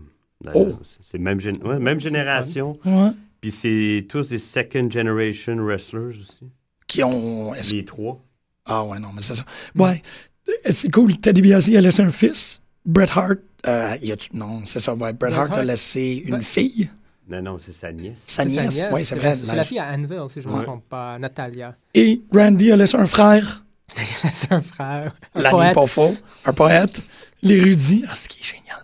[0.55, 0.79] Oh.
[1.03, 2.79] C'est- même, gén- ouais, même génération.
[2.85, 3.11] Ouais.
[3.41, 6.49] Puis c'est tous des second generation wrestlers aussi.
[6.87, 7.53] Qui ont.
[7.71, 8.23] Les trois.
[8.67, 9.45] Ah ouais, non, mais c'est ça.
[9.77, 10.03] Ouais,
[10.49, 11.17] Euh, c'est cool.
[11.19, 12.61] Teddy DiBiase a laissé un fils.
[12.87, 14.95] Bret Hart, euh, il a non, c'est ça.
[14.95, 16.43] Ouais, Bret Bret Hart a laissé une Ouais.
[16.43, 16.91] fille,
[17.31, 18.25] Non, non, c'est sa nièce.
[18.27, 18.87] sa nièce.
[18.93, 19.39] Oui, c'est la- vrai.
[19.43, 21.77] C'est la fille à Anvil, si je ne me trompe pas, Natalia.
[21.95, 23.65] Et Randy a laissé un frère,
[24.33, 25.15] c'est un frère.
[25.35, 25.75] Un l'année poète.
[25.75, 26.15] pas faux,
[26.45, 27.05] un poète,
[27.43, 28.05] l'érudit.
[28.09, 28.79] Ah, ce qui est génial.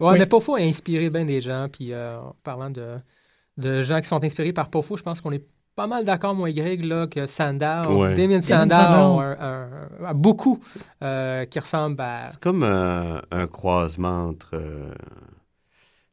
[0.00, 0.18] Ouais, Oui.
[0.20, 1.66] mais Pofo a inspiré bien des gens.
[1.72, 2.98] Puis euh, en parlant de,
[3.56, 6.50] de gens qui sont inspirés par Pofo, je pense qu'on est pas mal d'accord, moi
[6.50, 8.14] et Greg, là, que Sandow, Ouais.
[8.14, 10.60] Damien Sandow, a, a- a beaucoup
[11.02, 12.26] euh, qui ressemblent à.
[12.26, 14.50] C'est comme un, un croisement entre.
[14.54, 14.92] euh,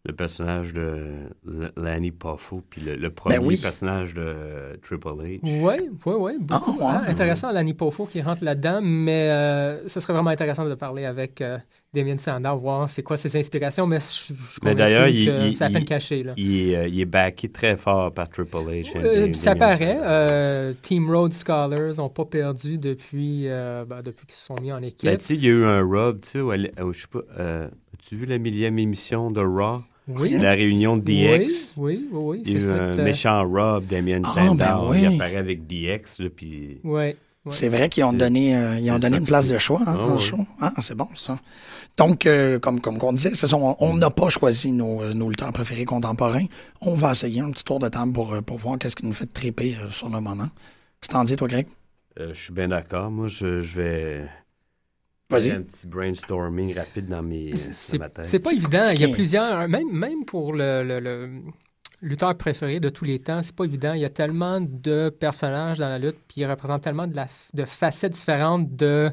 [0.08, 1.00] le personnage de
[1.78, 3.58] Lanny Poffo, puis le, le premier Ben oui.
[3.58, 5.40] personnage de Triple H.
[5.44, 5.74] Oui,
[6.06, 6.34] oui, oui.
[6.40, 6.78] Beaucoup.
[6.82, 6.92] Ah, ouais.
[6.92, 11.06] hein, intéressant, Lanny Poffo qui rentre là-dedans, mais euh, ce serait vraiment intéressant de parler
[11.06, 11.58] avec euh,
[11.94, 15.64] Damien Sandow, voir c'est quoi ses inspirations, mais je, je Mais d'ailleurs, il, il- c'est
[15.64, 16.22] à peine il- caché.
[16.24, 16.34] Là.
[16.38, 18.96] Il, est, euh, il est backé très fort par Triple H.
[18.98, 19.98] hein, Euh, Damien ça paraît.
[20.02, 24.72] Euh, Team Road Scholars n'ont pas perdu depuis, euh, ben, depuis qu'ils se sont mis
[24.72, 25.10] en équipe.
[25.10, 27.02] Ben, tu sais, il y a eu un rub, tu sais, où elle- où je
[27.02, 29.82] sais pas, euh, as-tu vu la millième émission de Raw?
[30.08, 30.32] Oui.
[30.38, 31.74] La réunion de DX?
[31.78, 32.20] Oui, oui, oui.
[32.38, 34.54] oui, Il y a c'est eu fait, un euh, méchant Rob, Damien Ah, Sandow.
[34.56, 35.00] ben oui.
[35.02, 36.80] Il apparaît avec DX, là, puis...
[36.84, 37.16] Ouais.
[37.50, 39.86] C'est vrai qu'ils ont donné, euh, ils ont donné ça une place de choix hein,
[39.94, 40.20] Ah, dans le ouais.
[40.20, 40.38] show.
[40.60, 41.38] Ah, c'est bon, ça.
[41.96, 45.54] Donc, euh, comme, comme on disait, c'est ça, on n'a pas choisi nos, nos lutteurs
[45.54, 46.46] préférés contemporains.
[46.82, 49.28] On va essayer un petit tour de temps pour, pour voir qu'est-ce qui nous fait
[49.32, 50.46] triper euh, sur le moment.
[51.02, 51.68] Qu'est-ce que t'en dis, toi, Greg?
[52.20, 53.12] Euh, je suis bien d'accord.
[53.12, 54.22] Moi, je, je vais...
[55.30, 55.52] Vas-y.
[55.52, 58.28] Un petit brainstorming rapide dans, mes, C'est dans ma tête.
[58.28, 58.88] c'est pas évident.
[58.94, 61.30] Il y a plusieurs, même, même pour le, le- le
[62.02, 63.94] lutteur préféré de tous les temps, c'est pas évident.
[63.94, 67.28] Il y a tellement de personnages dans la lutte, puis ils représentent tellement de, la,
[67.56, 69.10] de facettes différentes de,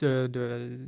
[0.00, 0.78] de, de-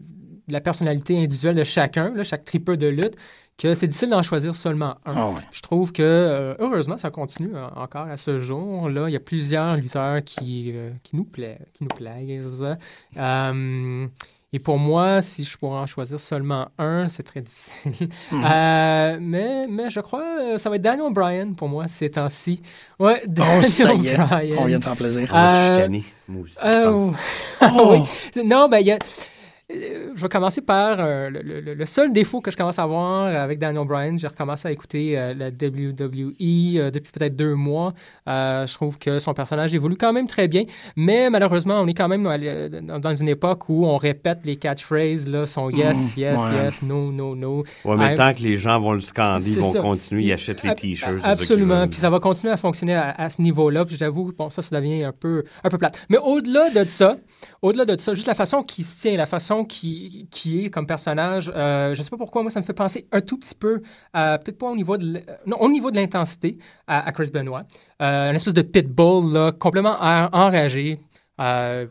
[0.48, 3.16] de la personnalité individuelle de chacun, là, chaque tripeur de lutte,
[3.58, 5.14] que c'est difficile d'en choisir seulement un.
[5.16, 5.40] Ah ouais.
[5.50, 8.88] Je trouve que, euh, heureusement, ça continue euh, encore à ce jour.
[8.88, 12.64] Là, il y a plusieurs lutteurs qui, euh, qui, nous, plaisent, qui nous plaisent.
[13.16, 14.06] Euh,
[14.52, 18.08] et pour moi, si je pourrais en choisir seulement un, c'est très difficile.
[18.32, 18.44] Mhm.
[18.44, 22.61] Euh, mais, mais je crois que ça va être Daniel Bryan pour moi ces temps-ci.
[22.98, 24.58] Ouais, Daniel Oh, ça y est, Bryan.
[24.58, 25.28] on vient de faire plaisir.
[25.30, 27.14] On va Euh, chicaner, moi aussi, je euh, pense.
[27.61, 27.94] ah Oh!
[28.37, 28.42] oui.
[28.44, 28.98] Non, ben, il y a.
[29.70, 32.85] euh, Je vais commencer par euh, le, le- le seul défaut que je commence à
[32.85, 34.18] avoir avec Daniel Bryan.
[34.18, 36.35] J'ai recommencé à écouter euh, la WWE
[36.78, 37.92] euh, depuis peut-être deux mois.
[38.26, 40.64] Je trouve que son personnage évolue quand même très bien,
[40.96, 42.24] mais malheureusement, on est quand même
[42.83, 46.22] dans une époque où on répète les catchphrases, là, son yes, Mhm.
[46.22, 46.54] yes, Ouais.
[46.64, 47.64] yes, no, no, no.
[47.85, 49.81] Ouais, mais I'm- tant que les gens vont le scander, ils vont ça.
[49.81, 51.20] continuer, ils achètent les t-shirts.
[51.24, 51.87] Absolument.
[51.88, 53.85] Puis ça va continuer à fonctionner à, à ce niveau-là.
[53.85, 56.04] Puis j'avoue, bon, ça, ça devient un peu, un peu plate.
[56.09, 57.16] Mais au-delà de ça,
[57.62, 60.86] au-delà de ça, juste la façon qu'il se tient, la façon qui qui est comme
[60.86, 63.80] personnage, euh, je sais pas pourquoi, moi, ça me fait penser un tout petit peu,
[64.12, 67.64] peut-être pas au niveau de, non, au niveau de l'intensité, à, Chris Benoit.
[68.00, 71.00] Euh, une espèce de pitbull, complètement en- enragé.
[71.40, 71.87] Euh,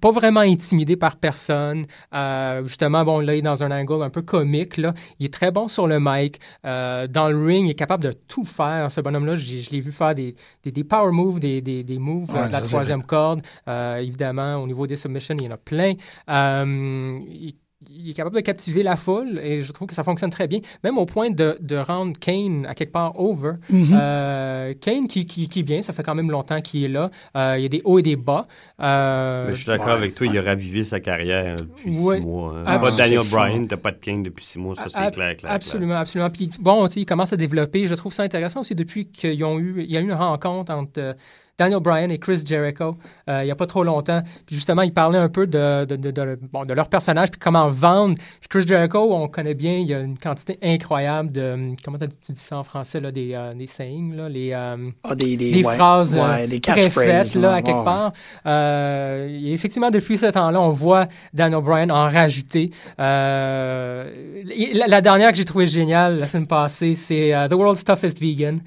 [0.00, 1.86] pas vraiment intimidé par personne.
[2.14, 4.76] Euh, justement, bon, là, il est dans un angle un peu comique.
[4.76, 4.94] Là.
[5.18, 6.40] Il est très bon sur le mic.
[6.64, 8.90] Euh, dans le ring, il est capable de tout faire.
[8.90, 12.30] Ce bonhomme-là, je l'ai vu faire des, des, des power moves, des, des, des moves
[12.32, 13.42] Ouais, euh, de la troisième corde.
[13.66, 15.94] Évidemment, au niveau des submissions, il y en a plein.
[16.28, 17.54] Il,
[17.90, 20.60] il est capable de captiver la foule et je trouve que ça fonctionne très bien,
[20.82, 23.52] même au point de, de rendre Kane à quelque part over.
[23.68, 23.88] Mhm.
[23.92, 27.10] Euh, Kane qui, qui, qui bien, ça fait quand même longtemps qu'il est là.
[27.36, 28.46] Euh, il y a des hauts et des bas.
[28.80, 32.16] Euh, Mais je suis d'accord avec toi, il a ravivé sa carrière depuis Ouais.
[32.16, 32.54] six mois.
[32.56, 32.64] hein.
[32.66, 33.20] Ah, pas de Daniel.
[33.30, 36.30] Bryan, t'as pas de King depuis six mois, ça c'est clair, clair, Absolument, absolument.
[36.30, 37.86] Puis bon, tu sais, il commence à développer.
[37.86, 40.72] Je trouve ça intéressant aussi depuis qu'ils ont eu, il y a eu une rencontre
[40.72, 41.12] entre euh,
[41.58, 42.96] Daniel Bryan et Chris Jericho
[43.28, 44.22] euh, il n'y a pas trop longtemps.
[44.46, 47.40] Puis justement, ils parlaient un peu de, de, de, de- bon, de leur personnage puis
[47.40, 48.14] comment vendre.
[48.40, 52.06] Puis Chris Jericho, on connaît bien, il y a une quantité incroyable de, comment tu
[52.32, 55.64] dis ça en français, là, des, euh, des sayings, là, les, euh, Ah, des- des-
[55.64, 55.74] ouais.
[55.76, 58.12] phrases Ouais, des préfaites, là, à quelque part.
[58.46, 62.70] Et effectivement, depuis ce temps-là, on voit Daniel Bryan en rajouter.
[62.98, 68.60] La, la dernière que j'ai trouvée géniale la semaine passée, c'est The World's Toughest Vegan.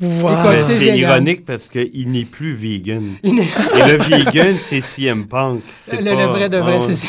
[0.00, 3.14] C'est ironique parce qu'il n'est plus vegan.
[3.24, 5.60] Et le vegan, c'est CM Punk.
[5.72, 7.08] c'est Le, pas- le vrai de vrai, c'est ça.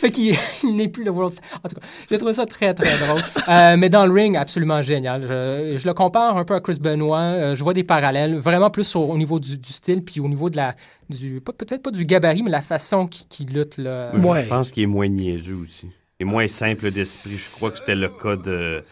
[0.00, 2.98] fait qu'il il n'est plus le World En tout cas, j'ai trouvé ça très, très
[3.06, 3.20] drôle.
[3.48, 5.22] Euh, mais dans le ring, absolument génial.
[5.22, 7.18] Je, je le compare un peu à Chris Benoit.
[7.20, 10.28] Euh, je vois des parallèles, vraiment plus au, au niveau du, du style, puis au
[10.28, 10.74] niveau de la...
[11.08, 13.78] Peut-être pas du gabarit, mais la façon qu'il qu'il lutte.
[13.78, 14.10] Là.
[14.14, 15.88] Moi, je- Je pense qu'il est moins niaiseux aussi.
[16.18, 17.30] Il est moins simple d'esprit.
[17.30, 18.82] Je crois que c'était le cas de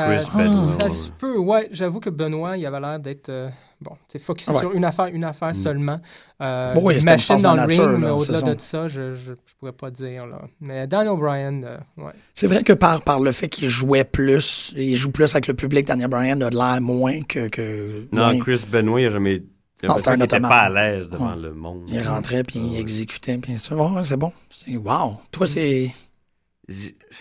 [0.00, 0.90] Ça, Chris ça Benoit.
[0.90, 1.68] se peut, ouais.
[1.72, 3.28] J'avoue que Benoît, il avait l'air d'être...
[3.28, 3.48] euh,
[3.80, 4.58] bon, c'est focusé Ouais.
[4.60, 5.54] sur une affaire, une affaire Mm.
[5.54, 6.00] seulement.
[6.40, 8.66] Euh, Bon, oui, machine dans le nature, ring, mais là, au-delà c'est de ça.
[8.82, 10.26] ça, je, je, je pourrais pas dire.
[10.26, 10.42] Là.
[10.60, 12.12] Mais Daniel Bryan, euh, ouais.
[12.34, 15.54] C'est vrai que par, par le fait qu'il jouait plus, il joue plus avec le
[15.54, 17.48] public, Daniel Bryan a de l'air moins que.
[17.48, 19.42] que Non, moins- Chris Benoit, il n'a jamais.
[19.80, 21.40] Qu'il n'était pas à l'aise devant Ouais.
[21.42, 21.84] le monde.
[21.86, 23.76] Il rentrait puis il exécutait, puis ça.
[24.02, 24.32] C'est bon.
[24.50, 25.18] C'est- Wow.
[25.30, 25.92] Toi, c'est.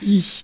[0.02, 0.44] Hi.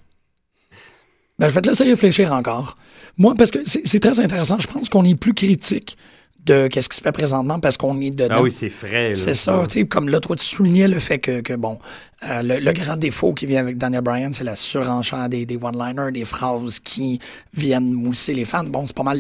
[1.39, 2.78] Ben, je vais te laisser réfléchir encore.
[3.17, 4.58] Moi, parce que c'est très intéressant.
[4.60, 5.98] Je pense qu'on est plus critique
[6.46, 8.36] de qu'est-ce qui se fait présentement parce qu'on est dedans.
[8.38, 9.10] Ah oui, c'est frais.
[9.10, 9.15] là.
[9.15, 11.80] C'est ça, tu sais, comme là, toi, tu soulignais le fait que, que bon,
[12.24, 15.56] euh, le, le grand défaut qui vient avec Daniel Bryan, c'est la surenchère des, des
[15.58, 17.19] one-liners, des phrases qui
[17.54, 18.63] viennent mousser les fans.
[18.65, 19.19] Bon, c'est pas mal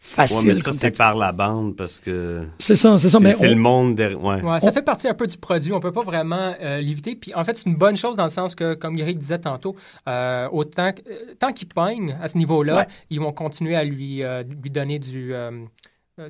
[0.00, 0.38] facile.
[0.48, 2.46] Ouais, mais ça, c'est par la bande parce que.
[2.58, 4.22] C'est ça, c'est ça, mais C'est on- le monde derrière.
[4.22, 4.40] Ouais.
[4.42, 5.72] Ouais, ça fait partie un peu du produit.
[5.72, 7.14] On peut pas vraiment euh, l'éviter.
[7.16, 9.76] Puis en fait, c'est une bonne chose dans le sens que, comme Eric disait tantôt,
[10.08, 12.86] euh, autant que- euh, tant qu'il pogne à ce niveau-là, Ouais.
[13.10, 15.34] ils vont continuer à lui, euh, lui donner du,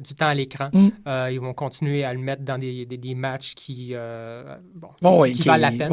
[0.00, 0.68] du temps à l'écran.
[0.72, 0.88] Mm.
[1.06, 4.88] Euh, ils vont continuer à le mettre dans des, des, des matchs qui, euh, bon,
[5.00, 5.92] Bon, qui, ouais, qui qui- valent la peine.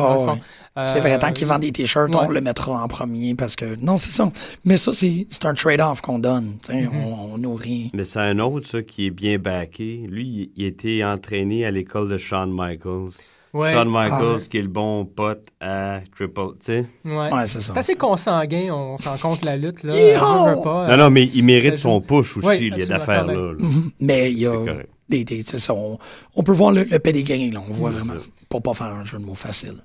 [0.84, 3.76] C'est vrai, tant Euh, qu'ils vendent des t-shirts, on le mettra en premier parce que.
[3.76, 4.32] Non, c'est ça.
[4.66, 6.58] Mais ça, c'est c'est un trade-off qu'on donne.
[6.64, 7.04] tu sais, Mm-hmm.
[7.06, 7.92] on, on nourrit.
[7.94, 10.06] Mais c'est un autre, ça, qui est bien backé.
[10.08, 13.12] Lui, il, il a été entraîné à l'école de Shawn Michaels.
[13.56, 13.72] Ouais.
[13.72, 14.42] Shawn Michaels, Ah ouais.
[14.50, 16.86] qui est le bon pote à Triple, tu sais.
[17.06, 17.34] Ouais.
[17.34, 17.72] Ouais, c'est ça.
[17.74, 19.82] C'est assez consanguin, on s'en compte la lutte.
[19.84, 19.96] Là.
[19.96, 20.46] Yeehaw!
[20.50, 22.86] Veut, veut pas, Non, non, mais il mérite son push aussi, Ouais, il y a
[22.86, 23.54] d'affaires là.
[23.58, 23.92] Mhm.
[24.02, 24.90] Mais il y a C'est correct.
[25.08, 25.24] des.
[25.24, 25.98] des c'est ça, on,
[26.36, 27.62] on peut voir le, le pedigree, là.
[27.70, 28.14] On voit vraiment.
[28.20, 28.28] ça.
[28.50, 29.76] Pour pas faire un jeu de mots facile.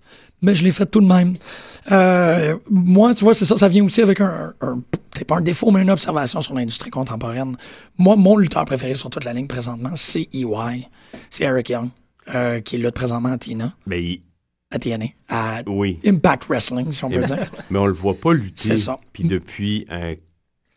[0.42, 1.36] Mais je l'ai fait tout de même.
[1.92, 4.52] Euh, moi, tu vois, c'est ça, ça vient aussi avec un.
[4.60, 4.80] un
[5.16, 7.56] c'est pas un défaut, mais une observation sur l'industrie contemporaine.
[7.98, 10.88] Moi, mon lutteur préféré sur toute la ligne présentement, c'est EY.
[11.28, 11.88] C'est Eric Young,
[12.34, 13.72] euh, qui est là présentement à Tina.
[13.86, 14.22] Mais il-
[14.72, 15.06] À TNA.
[15.28, 15.98] À oui.
[16.06, 17.50] Impact Wrestling, si on peut dire.
[17.70, 18.68] Mais on le voit pas lutter.
[18.68, 18.98] C'est ça.
[19.12, 20.14] Puis depuis un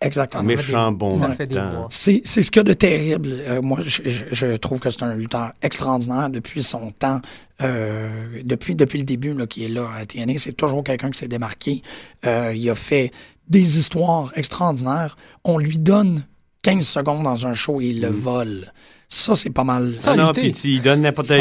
[0.01, 0.43] Exactement.
[0.43, 1.71] méchant bon des temps.
[1.71, 1.87] mois.
[1.89, 3.29] C'est c'est ce qu'il y a de terrible.
[3.31, 7.21] Euh, moi, je, je- je trouve que c'est un lutteur extraordinaire depuis son temps,
[7.61, 10.33] euh, depuis, depuis le début là, qui est là à TNA.
[10.37, 11.81] C'est toujours quelqu'un qui s'est démarqué.
[12.25, 13.11] Euh, il a fait
[13.47, 15.15] des histoires extraordinaires.
[15.45, 16.23] On lui donne
[16.63, 18.71] 15 secondes dans un show et il le vole.
[19.09, 19.95] Ça, c'est pas mal.
[20.05, 21.31] Ah non, puis tu lui donnes n'importe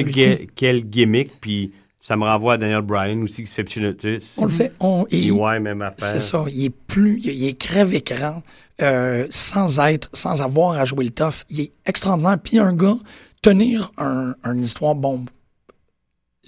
[0.54, 4.18] quel, gimmick, puis ça me renvoie à Daniel Bryan aussi qui se fait pichinoter.
[4.36, 4.72] On le fait.
[4.80, 6.08] On, et- EY, même affaire.
[6.08, 6.44] C'est ça.
[6.50, 7.20] Il est plus.
[7.24, 8.42] Il est crève-écran
[8.80, 11.44] euh, sans être, sans avoir à jouer le tough.
[11.48, 12.38] Il est extraordinaire.
[12.42, 12.96] Puis un gars,
[13.40, 15.30] tenir un, une histoire bombe.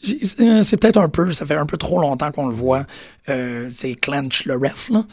[0.02, 2.84] C'est peut-être un peu, ça fait un peu trop longtemps qu'on le voit.
[3.30, 5.04] Euh, c'est Clench le ref, là.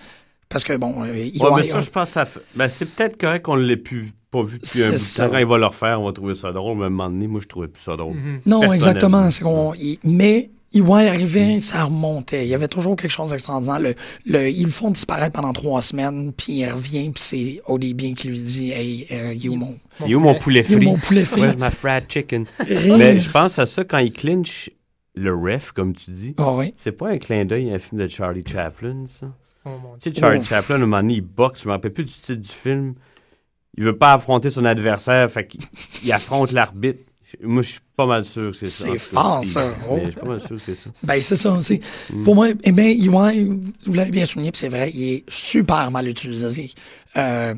[0.50, 2.86] Parce que bon, euh, il Ouais, mais ça, je pense que ça fait- ben, c'est
[2.94, 5.30] peut-être correct qu'on ne l'ait plus, pas vu depuis un bout de temps.
[5.30, 6.78] Quand il va le refaire, on va trouver ça drôle.
[6.78, 8.16] Mais à un moment donné, moi, je trouvais plus ça drôle.
[8.46, 9.28] Non, Personnellement.
[9.28, 9.74] exactement.
[9.76, 12.46] il- mais EY arrivait, ça remontait.
[12.46, 13.80] Il y avait toujours quelque chose d'extraordinaire.
[13.80, 13.94] Le,
[14.26, 18.30] le- ils le font disparaître pendant trois semaines, puis il revient, puis c'est ODB qui
[18.30, 19.78] lui dit Hey, euh, il est où mon.
[20.06, 20.80] Il est où mon poulet frit?
[20.86, 21.42] mon poulet frit?
[21.42, 22.46] Where's my fried chicken?
[22.68, 24.70] Mais je pense à ça quand il clinch
[25.14, 26.36] le ref, comme tu dis.
[26.38, 26.74] Ah oui.
[26.78, 29.28] C'est pas un clin d'œil à un film de Charlie Chaplin, ça?
[29.66, 30.48] Oh, mon Tu sais, Charlie Ouf.
[30.48, 31.64] Chaplin, à un moment donné, il boxe.
[31.64, 32.94] Je me rappelle plus du titre du film.
[33.78, 35.62] Il veut pas affronter son adversaire, fait qu'il
[36.04, 37.00] il affronte l'arbitre.
[37.42, 38.88] Moi, je suis pas mal sûr que c'est ça.
[38.92, 39.64] C'est fort, ça.
[39.90, 39.96] Oh.
[39.96, 40.90] Mais je suis pas mal sûr que c'est ça.
[41.04, 41.58] Ben, c'est ça.
[41.62, 41.80] c'est-
[42.12, 42.24] Mm.
[42.26, 43.46] Pour moi, eh bien, EY,
[43.86, 46.72] vous l'avez bien souligné, puis c'est vrai, il est super mal utilisé.
[47.16, 47.54] Euh,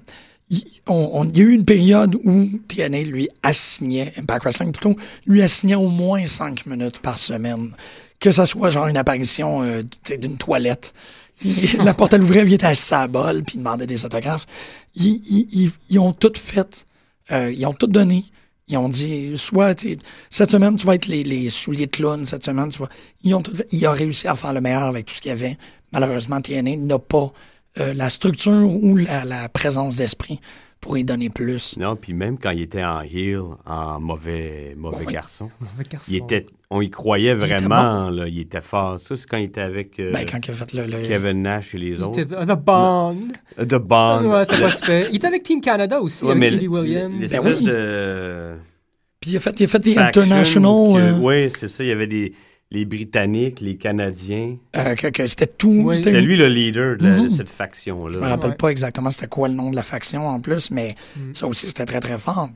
[0.52, 4.71] il, on- on- il y a eu une période où TNA lui assignait, Impact Wrestling
[4.71, 4.95] plutôt,
[5.26, 7.71] lui assignait au moins cinq minutes par semaine.
[8.19, 9.82] Que ça soit genre une apparition euh,
[10.19, 10.93] d'une toilette.
[11.43, 14.06] Il- la porte à l'ouvrir, il était assis à la bol, puis il demandait des
[14.06, 14.45] autographes.
[14.95, 16.86] Ils, ils- ils- ils ont tout fait.
[17.32, 18.23] Euh, ils ont tout donné.
[18.67, 19.97] Ils ont dit, soit, tu sais,
[20.29, 22.89] cette semaine, tu vas être les, les souliers de clown, cette semaine, tu vas.
[23.23, 23.67] Ils ont tout fait.
[23.71, 25.58] Il a réussi à faire le meilleur avec tout ce qu'il y avait.
[25.91, 27.32] Malheureusement, TNA n'a pas
[27.79, 28.51] euh, la structure
[28.84, 30.39] ou la, la présence d'esprit
[30.79, 31.75] pour y donner plus.
[31.77, 35.13] Non, puis même quand il était en heel, en mauvais, mauvais Oui.
[35.13, 36.12] garçon, Mauvais garçon.
[36.12, 38.99] il était, on y croyait était vraiment, là, il était fort.
[38.99, 40.86] Ça, c'est quand il était avec euh, Ben, quand il a fait le.
[40.86, 42.15] le- Kevin Nash et les autres.
[42.15, 43.27] C'était The Bond.
[43.57, 44.31] The Bond.
[44.31, 45.07] Ouais, c'est pas super.
[45.09, 47.13] Il était avec Team Canada aussi, Ouais, avec mais Billy l- Williams.
[47.19, 47.65] L'espèce Ben oui.
[47.65, 48.53] de.
[49.19, 49.99] Puis il a fait, il a fait des que-
[50.97, 51.83] euh, Oui, c'est ça.
[51.83, 52.33] Il y avait des,
[52.71, 54.57] les Britanniques, les Canadiens.
[54.75, 55.83] euh, que, que c'était tout.
[55.86, 55.97] Oui.
[56.03, 57.29] C'était lui le leader de, la- Mhm.
[57.29, 58.13] cette faction-là.
[58.15, 58.55] Je me rappelle Ouais.
[58.57, 61.36] pas exactement c'était quoi le nom de la faction en plus, mais Mm.
[61.36, 62.49] ça aussi c'était très très fort.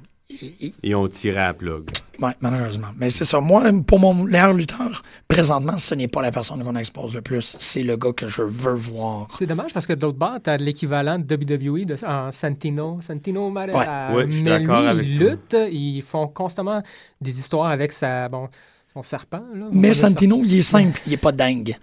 [0.83, 1.89] Et- ont tiré à la plug.
[2.19, 2.87] Ouais, malheureusement.
[2.97, 3.39] Mais c'est ça.
[3.39, 7.55] Moi, pour mon meilleur lutteur, présentement, ce n'est pas la personne qu'on expose le plus.
[7.59, 9.27] C'est le gars que je veux voir.
[9.37, 12.99] C'est dommage parce que d'autre part, tu as l'équivalent de WWE de, en Santino.
[13.01, 14.15] Santino Mare- Ouais.
[14.17, 15.29] Ouais, je suis mais d'accord lui, avec toi.
[15.29, 16.81] lutte, ils font constamment
[17.21, 18.49] des histoires avec sa, bon,
[18.93, 19.43] son serpent.
[19.55, 19.93] Là, Mais On.
[19.93, 20.99] Santino, il est simple.
[21.07, 21.77] Il est pas dingue.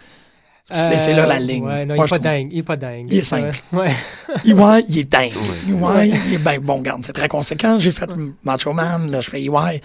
[0.72, 1.64] C'est c'est là la Euh, ligne.
[1.64, 2.30] Ouais, non, il Moi, est je pas trouve.
[2.32, 2.48] dingue.
[2.52, 3.06] Il est pas dingue.
[3.10, 3.56] Il est simple.
[3.74, 3.90] Euh, ouais.
[4.46, 5.32] EY, il est dingue.
[5.68, 6.08] Ouais.
[6.08, 7.78] EY, il est ben bon, garde, c'est très conséquent.
[7.78, 8.08] J'ai fait
[8.44, 9.80] Macho Man, là, je fais EY.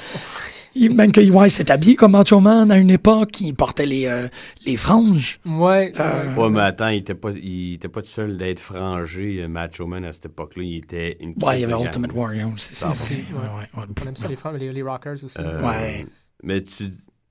[0.76, 4.06] Il- Même que EY s'est habillé comme Macho Man à une époque, il portait les,
[4.06, 4.28] euh,
[4.66, 5.40] les franges.
[5.46, 5.92] Ouais.
[6.00, 9.48] Euh, Ouais, mais attends, il était pas, il était pas tout seul d'être frangé, euh,
[9.50, 10.64] Macho Man, à cette époque-là.
[10.64, 11.84] Il était une Ouais, il y avait.
[11.84, 12.76] Ultimate Warrior aussi.
[12.76, 12.96] C'est vrai.
[12.96, 13.16] ouais.
[13.18, 13.88] Ouais, ouais, ouais.
[14.04, 15.36] On aime ça, les, femmes, les, les rockers aussi.
[15.40, 16.06] Euh, Ouais.
[16.44, 16.86] Mais tu,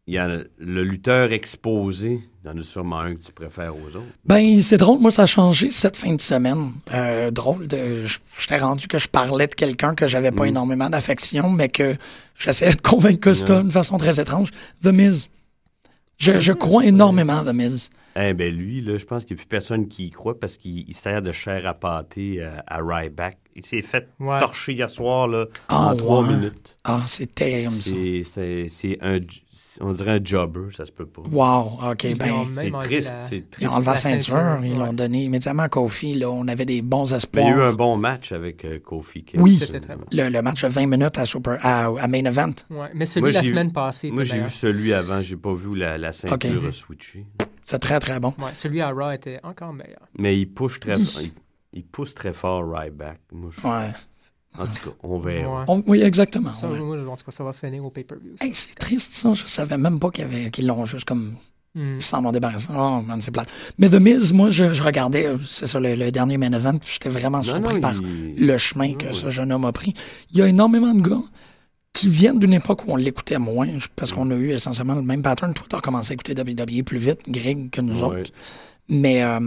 [0.08, 0.26] il y a
[0.58, 2.18] le lutteur exposé.
[2.44, 4.06] Il y en a sûrement un que tu préfères aux autres.
[4.24, 6.72] Ben, c'est drôle, moi, ça a changé cette fin de semaine.
[6.94, 10.48] Euh, drôle, de, je- j'étais rendu que je parlais de quelqu'un que j'avais pas Mm.
[10.48, 11.96] énormément d'affection, mais que
[12.38, 13.62] j'essayais de convaincre Costa Ouais.
[13.62, 14.50] d'une façon très étrange.
[14.82, 15.28] The Miz.
[16.16, 17.90] Je, je crois énormément à The Miz.
[18.20, 20.56] Eh ben lui, là, je pense qu'il n'y a plus personne qui y croit parce
[20.58, 23.38] qu'il il sert de chair à pâté euh, à Ryback.
[23.54, 24.38] Il s'est fait Ouais.
[24.38, 26.76] torcher hier soir là, Ah, en trois minutes.
[26.82, 27.90] Ah, c'est terrible, ça.
[28.68, 29.18] C'est un...
[29.80, 31.22] On dirait un jobber, ça se peut pas.
[31.30, 32.46] Wow, OK, Ils ben...
[32.52, 33.70] C'est triste, la- c'est Ils triste.
[33.70, 34.78] ont enlevé la ceinture, ceinture, ils ouais.
[34.78, 36.14] l'ont donné immédiatement à Kofi.
[36.14, 37.44] Là, on avait des bons espoirs.
[37.46, 39.24] il y a eu un bon match avec euh, Kofi.
[39.24, 39.42] Kingston.
[39.42, 39.56] Oui.
[39.60, 40.04] C'était très bon.
[40.10, 42.54] le, le match de 20 minutes à, Super, à, à Main Event.
[42.70, 44.10] Ouais, Mais celui Moi, de la semaine passée.
[44.10, 46.66] Moi, j'ai vu celui avant, j'ai pas vu la, la ceinture Ok.
[46.68, 47.26] a switché.
[47.64, 48.34] C'est très, très bon.
[48.38, 50.00] Ouais, celui à Raw était encore meilleur.
[50.18, 51.32] Mais il pousse très, il,
[51.74, 53.20] il pousse très fort Ryback.
[53.32, 53.92] Moi, je- Ouais.
[54.58, 55.60] En tout cas, on verra.
[55.60, 55.64] Ouais.
[55.68, 56.54] On- oui, exactement.
[56.60, 56.78] Ça, ouais.
[56.78, 58.34] moi, en tout cas, ça va finir au pay-per-view.
[58.40, 59.32] Hey, c'est triste, ça.
[59.32, 61.34] Je savais même pas qu'ils l'ont juste comme...
[61.74, 61.96] Mm.
[61.98, 62.68] Ils s'en ont débarrassé.
[62.70, 63.48] Oh, man, c'est plate.
[63.78, 66.78] Mais The Miz, moi, je, je regardais, euh, c'est ça, le, le dernier Main Event,
[66.78, 69.66] puis j'étais vraiment Non, surpris non, par il- le chemin que Ouais, ce jeune homme
[69.66, 69.92] a pris.
[70.32, 71.22] Il y a énormément de gars
[71.92, 75.22] qui viennent d'une époque où on l'écoutait moins, parce qu'on a eu essentiellement le même
[75.22, 75.52] pattern.
[75.52, 78.20] Toi, t'as recommencé à écouter WWE plus vite, Greg, que nous Ouais.
[78.20, 78.30] autres.
[78.88, 79.38] Mais euh,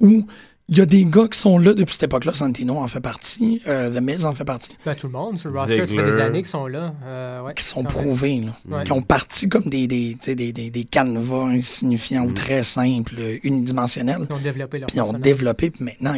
[0.00, 0.24] où
[0.68, 2.32] il y a des gars qui sont là depuis cette époque-là.
[2.34, 5.50] Santino en fait partie, euh, The Miz en fait partie, Ben, tout le monde sur
[5.50, 6.94] le roster, ça fait des années qu'ils sont là.
[7.04, 7.54] Euh, ouais.
[7.54, 8.84] qui sont prouvés, là, Ouais.
[8.84, 12.28] qui ont parti comme des, des, tu sais, des, des, des canevas insignifiants Mm.
[12.30, 14.26] ou très simples, euh, unidimensionnels.
[14.30, 15.22] Ils ont développé leur Puis ils ont personnage.
[15.22, 16.14] développé, puis maintenant,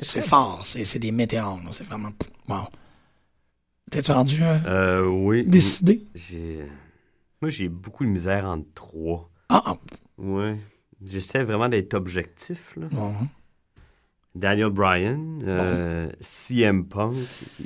[0.00, 0.60] C'est fort.
[0.64, 1.60] C'est c'est des météores.
[1.64, 1.70] là.
[1.72, 2.10] C'est vraiment...
[2.48, 2.68] Wow.
[3.90, 5.44] T'es-tu rendu euh, Euh, oui.
[5.46, 6.02] décidé?
[7.40, 9.30] Moi, j'ai beaucoup de misère entre trois.
[9.48, 9.76] Ah,
[10.18, 10.56] Ouais.
[11.04, 12.74] J'essaie vraiment d'être objectif.
[12.76, 12.86] Là.
[14.36, 17.16] Daniel Bryan, euh, CM Punk.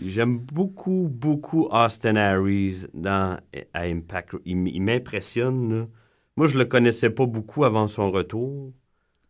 [0.05, 3.39] J'aime beaucoup, beaucoup Austin Harris dans
[3.75, 4.37] à Impact.
[4.45, 5.89] Il, m'impressionne.
[6.37, 8.73] Moi, je le connaissais pas beaucoup avant son retour.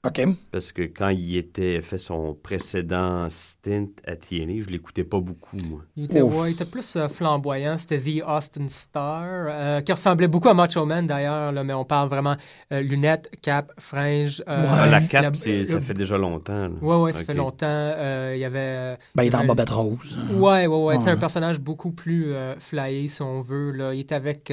[0.02, 0.22] OK.
[0.50, 5.58] Parce que quand il était fait son précédent stint à TNA, je l'écoutais pas beaucoup,
[5.58, 5.80] moi.
[5.94, 6.40] Il était, Ouf.
[6.40, 7.76] ouais, il était plus euh, flamboyant.
[7.76, 12.08] C'était The Austin Star, euh, qui ressemblait beaucoup à Macho Man d'ailleurs, mais on parle
[12.08, 12.36] vraiment
[12.72, 14.42] euh, lunettes, cap, fringe.
[14.48, 14.68] euh, Ouais.
[14.70, 16.68] Ah, la la- cape, ça fait déjà longtemps.
[16.68, 16.70] là.
[16.80, 17.66] Ouais, ouais, ça fait longtemps.
[17.68, 18.96] Euh, Il y avait.
[19.14, 19.46] Ben, il est dans Ouais.
[19.48, 20.16] Bobette Rose.
[20.32, 20.96] Ouais, ouais, ouais.
[21.04, 23.72] C'est un personnage beaucoup plus euh, flyé, si on veut.
[23.72, 23.92] Là.
[23.92, 24.50] Il était avec.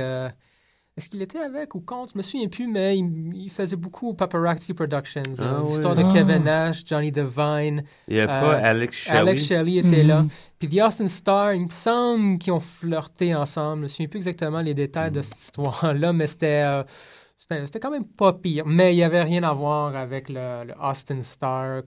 [0.97, 2.13] Euh, Est-ce qu'il était avec ou contre?
[2.13, 5.21] Je me souviens plus, mais il, il faisait beaucoup au Paparazzi Productions.
[5.39, 5.67] Ah euh.
[5.67, 6.11] L'histoire de Ah.
[6.13, 7.83] Kevin Nash, Johnny Devine.
[8.07, 9.17] Il n'y a Euh, pas Alex Shelley.
[9.19, 10.23] Alex Shelley était là.
[10.23, 10.29] Mhm.
[10.59, 13.77] Puis The Austin Star, il me semble qu'ils ont flirté ensemble.
[13.77, 16.63] Je me souviens plus exactement les détails de cette histoire-là, mais c'était.
[16.65, 16.83] euh,
[17.37, 18.65] c'était c'était quand même pas pire.
[18.65, 21.83] Mais il n'y avait rien à voir avec le, le Austin Star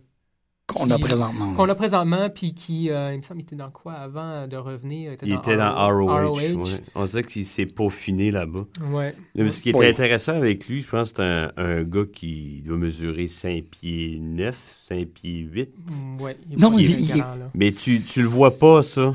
[0.74, 1.52] Qu'on a qui- présentement.
[1.54, 4.56] qu'on a présentement, puis qui, euh, il me semble, il était dans quoi avant de
[4.56, 5.12] revenir?
[5.22, 6.28] Il était dans ROH.
[6.30, 6.32] ROH.
[6.38, 6.82] ouais.
[6.94, 8.64] On dirait qu'il s'est peaufiné là-bas.
[8.90, 9.14] Ouais.
[9.34, 9.86] Mais ce qui était Oui.
[9.86, 14.18] intéressant avec lui, je pense que c'est un, un gars qui doit mesurer 5 pieds
[14.20, 15.70] 9, 5 pieds 8.
[15.76, 17.50] Mm, ouais, il est Non, pas il- très il- galant, là.
[17.54, 19.14] Mais tu, tu le vois pas, ça?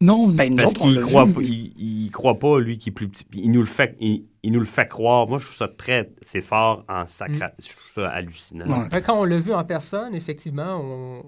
[0.00, 1.72] Non, ben nous Parce qu'il croit il,
[2.04, 3.24] il croit pas, lui, qui est plus petit.
[3.32, 5.26] Il nous le fait, il, il nous le fait croire.
[5.26, 7.46] Moi, je trouve ça très, c'est fort en sacré.
[7.58, 8.66] Je trouve ça hallucinant.
[8.66, 8.88] Ouais.
[8.92, 11.22] Ouais, Quand on l'a vu en personne, effectivement, on-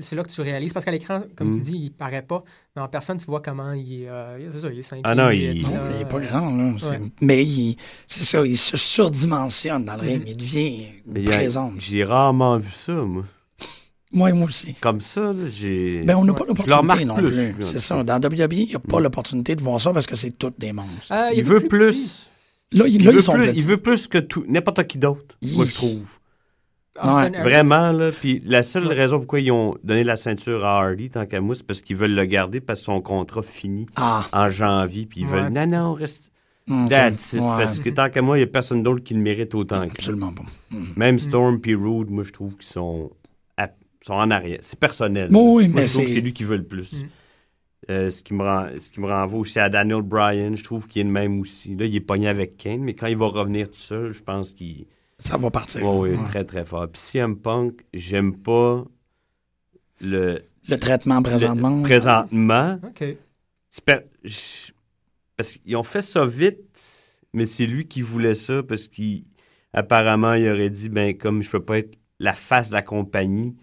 [0.00, 0.72] c'est là que tu réalises.
[0.72, 1.54] Parce qu'à l'écran, comme Mm.
[1.56, 2.44] tu dis, il paraît pas.
[2.76, 4.08] Mais en personne, tu vois comment il est.
[4.08, 6.56] euh, c'est ça, il est 5 Ah non, il- Non, là, il est pas grand,
[6.56, 6.72] là.
[6.78, 7.00] C'est- ouais.
[7.20, 10.22] Mais il- c'est ça, il se surdimensionne dans le ring.
[10.28, 11.72] Il devient Mais présent.
[11.76, 13.24] J'ai rarement vu ça, moi.
[14.12, 14.74] Moi, moi aussi.
[14.80, 16.02] Comme ça, j'ai.
[16.04, 16.38] Ben, on n'a Ouais.
[16.38, 17.64] pas l'opportunité non plus, plus.
[17.64, 18.02] C'est ça.
[18.04, 20.72] Dans WWE, il n'y a pas l'opportunité de voir ça parce que c'est toutes des
[20.72, 21.06] monstres.
[21.10, 22.28] Ah, il veut plus.
[22.72, 24.96] Là, il, Il, là, veut ils sont plus il veut plus que tout, n'importe qui
[24.98, 26.18] d'autre, moi, je trouve.
[27.02, 27.42] Ouais, Harris.
[27.42, 28.10] Vraiment, là.
[28.12, 31.54] Puis la seule raison pourquoi ils ont donné la ceinture à Hardy, tant qu'à moi,
[31.54, 35.06] c'est parce qu'ils veulent le garder parce que son contrat finit Ah, en janvier.
[35.06, 35.40] Puis ils Ouais.
[35.42, 36.32] veulent, non, non, reste.
[36.70, 36.88] ok.
[36.90, 37.40] That's it.
[37.40, 39.78] Ouais, Parce que tant qu'à moi, il n'y a personne d'autre qui le mérite autant
[39.80, 39.90] que lui.
[39.98, 40.44] absolument pas.
[40.70, 40.84] Mm.
[40.96, 43.10] Même Storm puis Rude, moi, je trouve qu'ils sont,
[44.06, 44.58] sont en arrière.
[44.62, 45.28] C'est personnel.
[45.30, 46.92] Oui, oui, moi, mais je trouve que c'est- lui qui veut le plus.
[47.02, 47.06] Mm.
[47.90, 50.86] Euh, ce, qui me rend, ce qui me renvoie aussi à Daniel Bryan, je trouve
[50.86, 51.74] qu'il est le même aussi.
[51.74, 54.52] Là, il est pogné avec Kane, mais quand il va revenir tout seul, je pense
[54.52, 54.86] qu'il
[55.18, 55.82] Ça va partir.
[55.84, 56.24] Ouais, Ouais.
[56.26, 56.86] très, très fort.
[56.88, 58.84] Puis CM Punk, j'aime pas
[60.00, 61.76] le, Le traitement présentement.
[61.78, 62.78] le- présentement.
[62.84, 63.04] OK.
[63.84, 63.98] Per-
[65.36, 66.80] Parce qu'ils ont fait ça vite,
[67.32, 71.62] mais c'est lui qui voulait ça parce qu'apparemment, il aurait dit ben comme je peux
[71.64, 73.56] pas être la face de la compagnie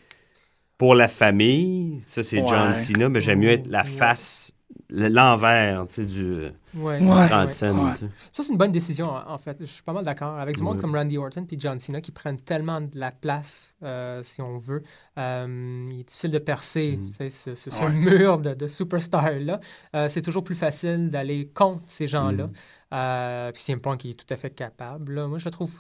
[0.80, 2.48] pour la famille, ça c'est Ouais.
[2.48, 4.52] John Cena, mais j'aime mieux être la face,
[4.90, 6.34] l'envers, tu sais, du,
[6.76, 7.00] Ouais.
[7.00, 7.28] du Ouais.
[7.28, 7.92] trentaine, Ouais.
[7.94, 8.06] tu sais.
[8.34, 9.58] Ça, c'est une bonne décision, en fait.
[9.60, 10.38] Je suis pas mal d'accord.
[10.40, 10.82] Avec du monde Ouais.
[10.82, 14.58] comme Randy Orton puis John Cena qui prennent tellement de la place, euh, si on
[14.58, 14.84] veut.
[15.18, 17.06] Euh, il est difficile de percer Mm.
[17.08, 17.90] tu sais, ce, ce- ce Ouais.
[17.92, 19.60] mur de, de superstar-là.
[19.96, 22.48] Euh, c'est toujours plus facile d'aller contre ces gens-là.
[22.48, 22.52] Mm.
[22.94, 25.14] Euh, puis CM Punk est tout à fait capable.
[25.16, 25.28] là.
[25.28, 25.80] Moi, je le trouve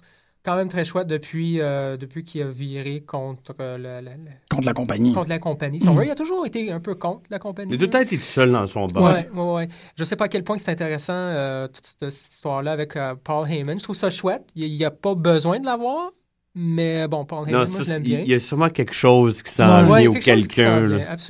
[0.50, 4.32] quand même très chouette depuis, euh, depuis qu'il a viré contre, euh, le- le- le-
[4.50, 5.14] Contre la compagnie.
[5.14, 5.80] contre la compagnie.
[5.80, 5.91] Mm.
[5.91, 7.70] veut, il a toujours été un peu contre la compagnie.
[7.72, 9.04] Il a tout le temps été tout seul dans son bar.
[9.04, 9.68] Ouais, ouais, ouais.
[9.95, 13.47] Je sais pas à quel point c'est intéressant, euh, toute cette histoire-là avec euh, Paul
[13.47, 13.78] Heyman.
[13.78, 14.43] Je trouve ça chouette.
[14.56, 16.10] Il n'y a pas besoin de l'avoir,
[16.56, 18.20] Mais bon, Paul Heyman, Non, moi, ça, je bien.
[18.22, 20.00] il y a sûrement quelque chose qui s'en Ouais.
[20.02, 20.80] vient ou quelqu'un.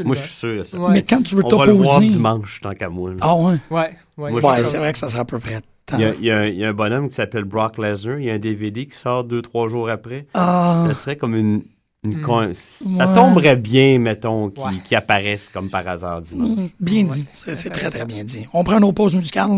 [0.06, 0.80] Moi, je suis sûr de ça.
[0.80, 0.92] Ouais.
[0.94, 2.08] Mais quand tu veux On va le voir t'opposer.
[2.14, 3.10] dimanche, tant qu'à moi.
[3.12, 3.18] là.
[3.20, 3.58] Ah ouais.
[3.70, 4.32] Ouais, ouais.
[4.32, 5.68] Ouais, c'est vrai que ça sera à peu près temps.
[5.98, 8.20] Il y, a, il y a- il y a un bonhomme qui s'appelle Brock Lesnar.
[8.20, 10.26] Il y a un DVD qui sort deux, trois jours après.
[10.34, 10.86] Ah.
[10.88, 11.64] Ça serait comme une.
[12.06, 12.22] une Hmm.
[12.22, 13.14] con- Ça Ouais.
[13.14, 14.70] tomberait bien, mettons, qu'il Ouais.
[14.86, 16.58] qu'il apparaisse comme par hasard dimanche.
[16.58, 17.14] Mm, Bien Ouais.
[17.14, 17.26] dit.
[17.34, 18.48] C'est très, très bien dit.
[18.54, 19.50] On prend une autre pause musicale.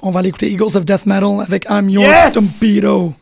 [0.00, 2.32] On va aller écouter Eagles of Death Metal avec I'm Your Yes!
[2.32, 3.12] Torpedo.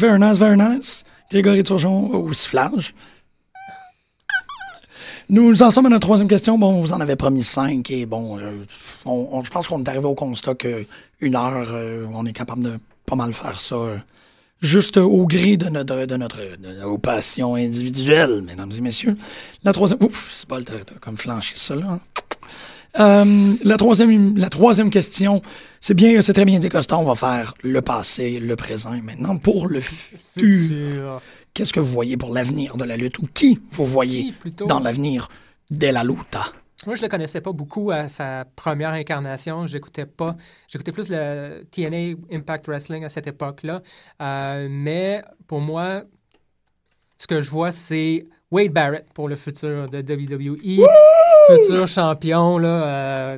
[0.00, 1.04] Very nice, very nice.
[1.30, 2.94] Grégory Turgeon au sifflage.
[5.28, 6.56] Nous en sommes à notre troisième question.
[6.58, 8.64] Bon, on vous en avait promis cinq et bon, euh,
[9.04, 10.86] je pense qu'on est arrivé au constat que
[11.20, 13.74] une heure, euh, on est capable de pas mal faire ça.
[13.76, 13.98] euh,
[14.62, 19.16] juste au gré de notre, de notre de nos passions individuelles, mesdames et messieurs.
[19.64, 20.02] La troisième.
[20.02, 21.86] Ouf, c'est pas t'as comme flanché ça là.
[21.90, 22.00] hein.
[22.98, 25.42] Euh, la, troisième, la troisième question,
[25.80, 29.00] c'est bien, c'est très bien dit, Costa, on va faire le passé, le présent et
[29.00, 31.22] maintenant pour le futur.
[31.54, 34.80] Qu'est-ce que vous voyez pour l'avenir de la lutte ou qui vous voyez Qui, dans
[34.80, 35.28] l'avenir
[35.70, 36.46] de la luta?
[36.86, 39.66] Moi, je le connaissais pas beaucoup à sa première incarnation.
[39.66, 40.36] J'écoutais pas.
[40.66, 43.82] J'écoutais plus le TNA Impact Wrestling à cette époque-là.
[44.22, 46.04] Euh, mais pour moi,
[47.18, 50.86] ce que je vois, c'est Wade Barrett pour le futur de WWE.
[51.56, 52.68] Futur champion, là,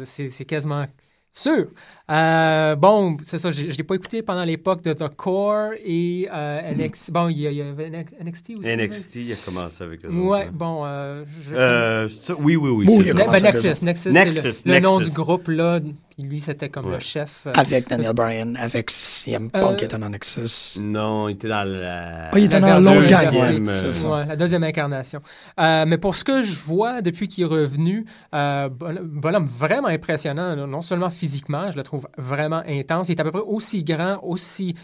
[0.00, 0.86] euh, c'est c'est quasiment
[1.32, 1.68] sûr.
[2.10, 6.28] Euh, bon, c'est ça, je ne l'ai pas écouté pendant l'époque de The Core et
[6.32, 7.10] euh, NXT.
[7.12, 8.76] Bon, il y, y avait NXT aussi.
[8.76, 10.08] NXT, il a commencé avec eux.
[10.10, 10.50] Ouais, autres, hein.
[10.52, 10.82] bon.
[10.84, 12.34] euh, je- Euh, ça?
[12.38, 12.86] oui, oui, oui.
[12.88, 13.84] Oui, c'est ben, Nexus.
[13.84, 15.80] Nexus, le, le nom du groupe, là.
[16.14, 16.94] Puis lui, c'était comme Ouais.
[16.94, 17.46] le chef.
[17.46, 20.78] euh, Avec Daniel parce- Bryan, avec CM Punk Euh, qui était dans Nexus.
[20.78, 22.28] Non, il était dans la.
[22.30, 25.22] Ah, il était la dans l'autre gang, ouais, euh, la deuxième incarnation.
[25.58, 29.88] Euh, mais pour ce que je vois depuis qu'il est revenu, euh, bon- bonhomme vraiment
[29.88, 33.08] impressionnant, non seulement physiquement, je le trouve vraiment intense.
[33.08, 34.74] Il est à peu près aussi grand, aussi.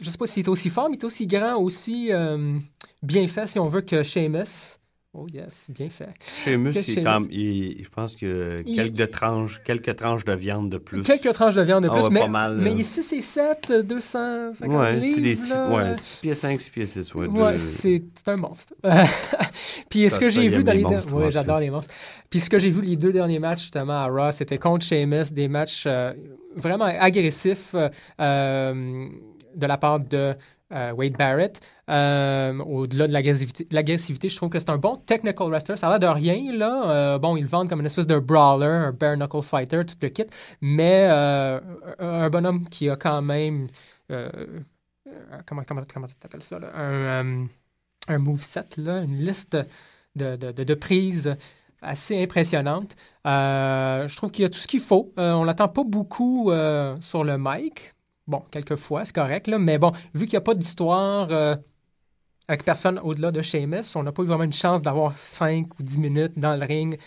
[0.00, 2.58] Je sais pas s'il est aussi fort, mais il est aussi grand, aussi euh,
[3.02, 4.78] bien fait, si on veut, que Sheamus.
[5.14, 6.08] Oh yes, bien fait.
[6.42, 10.24] Sheamus, Qu'est-ce il, que est comme, il- je pense que Il- quelques tranches, quelques tranches
[10.24, 11.02] de viande de plus.
[11.02, 12.76] Quelques tranches de viande de Ah plus, ouais, mais, pas mal, mais là.
[12.76, 15.14] il est 6 et 7, 250 Ouais, livres.
[15.16, 15.68] c'est des six, là.
[15.68, 17.14] ouais, 6 pieds 5, 6 pieds 6.
[17.14, 18.72] Ouais, Ouais, deux- c'est c'est un monstre.
[19.90, 21.12] Puis ce que j'ai il vu dans les deux...
[21.14, 21.92] ouais, j'adore les monstres.
[22.30, 25.30] Puis ce que j'ai vu les deux derniers matchs justement à Raw, c'était contre Sheamus,
[25.32, 26.14] des matchs euh,
[26.56, 29.08] vraiment agressifs euh, euh,
[29.54, 30.34] de la part de
[30.72, 31.60] euh, Wade Barrett.
[31.92, 35.76] Euh, Au-delà de l'agressivité, je trouve que c'est un bon technical wrestler.
[35.76, 36.90] Ça a l'air de rien, là.
[36.90, 39.96] Euh, bon, ils le vendent comme une espèce de brawler, un bare knuckle fighter, tout
[40.00, 40.24] le kit.
[40.62, 41.60] Mais euh,
[41.98, 43.68] un bonhomme qui a quand même...
[44.08, 46.58] comment comment comment t'appelles ça?
[46.58, 46.70] Là?
[46.74, 47.46] Un,
[48.08, 49.58] un moveset, là, une liste
[50.16, 51.36] de, de, de, prises
[51.82, 52.96] assez impressionnante.
[53.24, 55.12] Je trouve qu'il y a tout ce qu'il faut.
[55.18, 56.50] On l'attend pas beaucoup
[57.00, 57.92] sur le mic.
[58.28, 61.28] Bon, quelquefois, c'est correct, là, mais bon, vu qu'il n'y a pas d'histoire
[62.52, 65.82] avec personne au-delà de Sheamus, on n'a pas eu vraiment une chance d'avoir 5 ou
[65.82, 66.98] 10 minutes dans le ring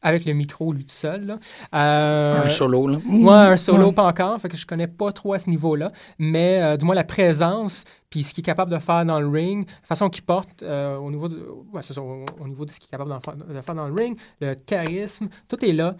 [0.00, 1.26] avec le micro, lui tout seul.
[1.26, 1.36] là.
[1.74, 2.98] Euh, Un solo, là.
[3.08, 3.92] Ouais, un solo, Ouais.
[3.92, 6.94] pas encore, fait que je connais pas trop à ce niveau-là, mais euh, du moins
[6.96, 10.22] la présence, puis ce qu'il est capable de faire dans le ring, la façon qu'il
[10.24, 12.90] porte euh, au, niveau de, ouais, c'est ça, au, au niveau de ce qu'il est
[12.90, 13.12] capable
[13.54, 15.94] de faire dans le ring, le charisme, tout est là.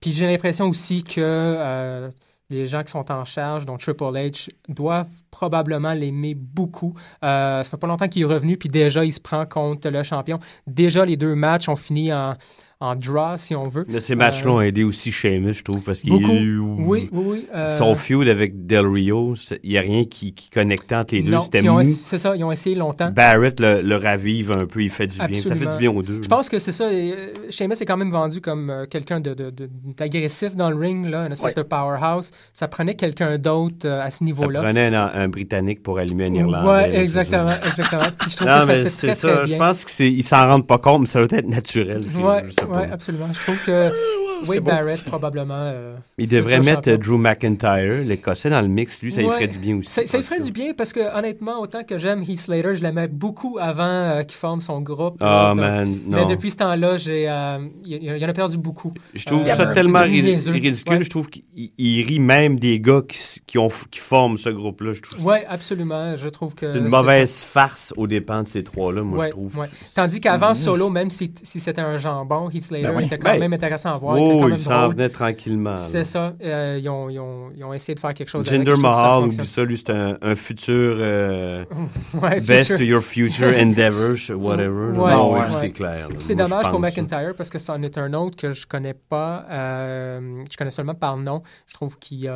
[0.00, 2.10] Puis j'ai l'impression aussi que
[2.52, 6.94] les gens qui sont en charge, dont Triple H, doivent probablement l'aimer beaucoup.
[7.24, 10.02] Euh, ça fait pas longtemps qu'il est revenu, puis déjà, il se prend contre le
[10.02, 10.38] champion.
[10.66, 12.36] Déjà, les deux matchs ont fini en,
[12.82, 13.84] en draw, si on veut.
[13.88, 16.12] Mais ces matchs-là Euh, ont aidé aussi Sheamus, je trouve, parce qu'il.
[16.12, 17.46] Oui, oui, oui.
[17.54, 21.22] euh, Son feud avec Del Rio, il n'y a rien qui, qui connectait entre les
[21.22, 21.38] deux.
[21.40, 21.82] C'était mou.
[21.84, 23.10] C'est ça, ils ont essayé longtemps.
[23.10, 25.42] Barrett le, le ravive un peu, il fait du bien.
[25.42, 26.20] Ça fait du bien aux deux.
[26.22, 26.84] Je pense que c'est ça.
[26.84, 27.12] euh,
[27.50, 31.06] Sheamus est quand même vendu comme euh, quelqu'un de, de- de- d'agressif dans le ring,
[31.08, 31.62] là, une espèce Ouais.
[31.62, 32.30] de powerhouse.
[32.54, 34.60] Ça prenait quelqu'un d'autre euh, à ce Ça niveau-là.
[34.60, 36.92] prenait un, un Britannique pour allumer un Irlandais.
[36.92, 36.98] Ça.
[37.00, 38.02] exactement, exactement.
[38.18, 39.36] Puis je trouve non, que ça fait très, ça.
[39.36, 42.02] très Je pense qu'ils s'en rendent pas compte, mais ça doit être naturel.
[42.16, 42.71] Ouais, je sais pas.
[42.76, 43.28] Ouais, absolument.
[43.32, 45.54] Je trouve que c'est Wade beau, Barrett, probablement.
[45.58, 46.92] euh, Il devrait mettre champion.
[46.92, 49.02] euh, Drew McIntyre, l'Écossais, dans le mix.
[49.02, 49.90] Lui, ça lui Ouais, ferait du bien aussi.
[49.90, 52.82] Ça, ça lui ferait du bien parce que, honnêtement, autant que j'aime Heath Slater, je
[52.82, 55.16] l'aimais beaucoup avant euh, qu'il forme son groupe.
[55.20, 56.28] Ah, là, man, Mais non.
[56.28, 58.92] depuis ce temps-là, j'ai, euh, il, il en a perdu beaucoup.
[59.14, 60.52] Je trouve Euh, ça tellement ridicule.
[60.88, 61.02] Ouais.
[61.04, 61.42] Je trouve qu'il
[61.78, 64.92] il rit même des gars qui, qui, ont, qui forment ce groupe-là.
[65.20, 66.16] Oui, absolument.
[66.16, 66.70] Je trouve que.
[66.70, 69.58] c'est une mauvaise farce aux dépens de ces trois-là, moi, Ouais, je trouve.
[69.58, 69.66] ouais.
[69.94, 70.54] Tandis qu'avant, Mhm.
[70.56, 73.04] Solo, même si, si c'était un jambon, Heath Slater Ben oui.
[73.04, 74.16] était quand Ben, même intéressant à voir.
[74.32, 75.78] Oh, quand il même s'en venait tranquillement.
[75.78, 76.32] C'est ça.
[76.42, 78.46] Euh, ils, ont, ils, ont, ils ont essayé de faire quelque chose.
[78.46, 81.64] Jinder Mahal, oublie ça, lui, c'est un, un futur euh,
[82.22, 82.86] Ouais, best future.
[82.86, 84.90] your future endeavors, whatever.
[84.98, 85.40] Ouais, non, ouais.
[85.60, 86.08] c'est clair.
[86.18, 86.80] C'est dommage pour.
[86.80, 89.46] McIntyre parce que c'en est un autre que je connais pas.
[89.50, 91.42] euh, je connais seulement par nom.
[91.66, 92.30] Je trouve qu'il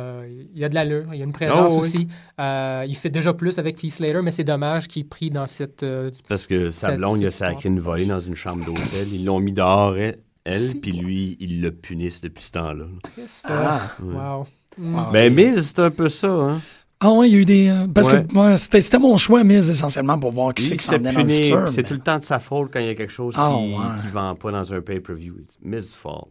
[0.55, 1.05] il a de l'allure.
[1.13, 1.79] Il a une présence Oh, oui.
[1.79, 2.07] aussi.
[2.39, 5.47] Euh, il fait déjà plus avec Heath Slater, mais c'est dommage qu'il est pris dans
[5.47, 5.85] cette.
[6.29, 9.07] Parce que sa blonde, il a une volée dans une chambre d'hôtel.
[9.11, 12.85] Ils l'ont mis dehors, elle, elle, puis lui, il le punisse depuis ce temps-là.
[13.03, 13.45] triste.
[13.49, 13.91] Ah.
[14.01, 14.13] Ouais.
[14.15, 14.47] Wow.
[14.95, 16.61] Ah, Ben, mais- Miz, c'est un peu ça, hein?
[16.99, 17.67] Ah ouais, il y a eu des.
[17.69, 18.25] euh, parce Ouais.
[18.25, 20.85] que ouais, c'était c'était mon choix, mais essentiellement pour voir qui Lui, c'est qui se
[20.87, 21.69] s'en fait venait dans le futur.
[21.69, 23.51] C'est mais- tout le temps de sa faute quand il y a quelque chose Ah,
[23.55, 23.77] qui ouais.
[24.05, 25.35] ne vend pas dans un pay-per-view.
[25.63, 26.27] Miz fault.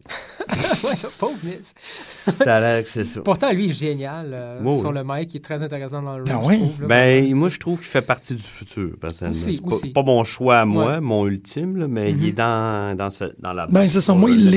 [0.83, 1.73] Ouais, pauvre Miz.
[1.81, 3.21] Ça a l'air que c'est ça.
[3.21, 5.33] Pourtant, lui, il est génial euh, Oui, sur le mic.
[5.33, 6.55] Il est très intéressant dans le Ben ring, oui.
[6.57, 6.87] je trouve, là.
[6.87, 9.37] Ben, moi, je trouve qu'il fait partie du futur, personnellement.
[9.39, 9.87] Aussi, c'est pas, aussi.
[9.89, 10.99] pas mon choix à moi, Ouais.
[11.01, 12.35] mon ultime, là, mais il est Mhm.
[12.35, 14.13] dans, dans, ce- dans la Ben, c'est ça.
[14.13, 14.55] Moi, il il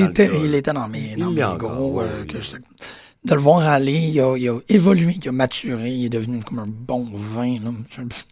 [0.55, 2.01] était dans mes, Il dans mes gros.
[3.23, 6.41] De le voir aller, il a, il a évolué, il a maturé, il est devenu
[6.43, 7.53] comme un bon vin.
[7.59, 7.59] Là.
[7.59, 7.73] Non.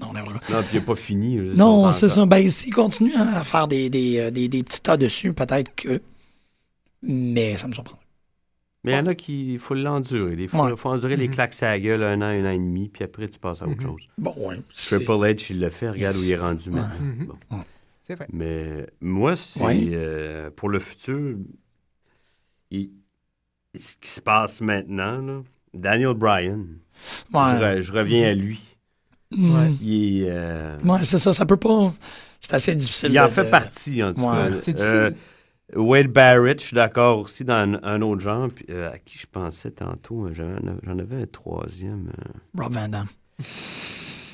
[0.02, 0.14] Non,
[0.62, 1.36] puis il n'est pas fini.
[1.38, 2.26] Non, c'est ça.
[2.26, 6.02] Ben, s'il continue à faire des, des, euh, des, des petits tas dessus, peut-être que.
[7.04, 8.00] Mais ça me surprend.
[8.84, 10.36] Mais il y en a qui, il faut l'endurer.
[10.40, 10.76] Il faut, Ouais.
[10.76, 11.34] faut endurer les Mhm.
[11.34, 13.66] claques à la gueule un an, un an et demi, puis après, tu passes à
[13.68, 13.82] autre Mhm.
[13.82, 14.08] chose.
[14.18, 14.60] Bon, ouais.
[14.74, 16.76] Triple H, il l'a fait, regarde où il est rendu Ouais.
[16.80, 16.96] maintenant.
[17.06, 17.26] Mhm.
[17.28, 17.58] Bon.
[18.06, 18.28] C'est vrai.
[18.34, 19.90] Mais moi, c'est Ouais.
[19.92, 21.36] euh, pour le futur,
[22.72, 22.90] il-
[23.78, 25.42] ce qui se passe maintenant, là,
[25.74, 26.66] Daniel Bryan,
[27.34, 27.42] Ouais.
[27.52, 28.78] je, re- je reviens à lui.
[29.32, 29.56] Mm.
[29.56, 29.72] Ouais.
[29.82, 31.34] Il, est, euh, Ouais, c'est ça.
[31.34, 31.94] Ça peut pas.
[32.42, 33.12] C'est assez difficile.
[33.12, 34.28] il en de- fait de- partie, en tout Ouais.
[34.52, 34.56] cas.
[34.62, 35.26] C'est Euh, difficile.
[35.76, 38.48] Wade Barrett, je suis d'accord aussi dans un, un autre genre.
[38.50, 42.10] Puis, euh, à qui je pensais tantôt, un- j'en avais un troisième.
[42.18, 42.64] euh.
[42.64, 43.08] Rob Van Damme.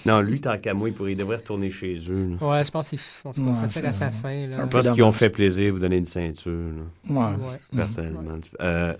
[0.05, 2.37] Non, lui, tant qu'à moi, il, pourrait, il devrait retourner chez eux.
[2.39, 2.47] là.
[2.47, 4.29] Ouais, je pense qu'il f- en tout cas, Ouais, ça fait à c'est- sa fin.
[4.47, 4.55] Là.
[4.55, 7.35] un Je peu pense qu'ils ont fait plaisir de vous donner une ceinture, là, Ouais.
[7.49, 7.59] Ouais.
[7.75, 8.21] personnellement.
[8.21, 8.93] Euh, euh,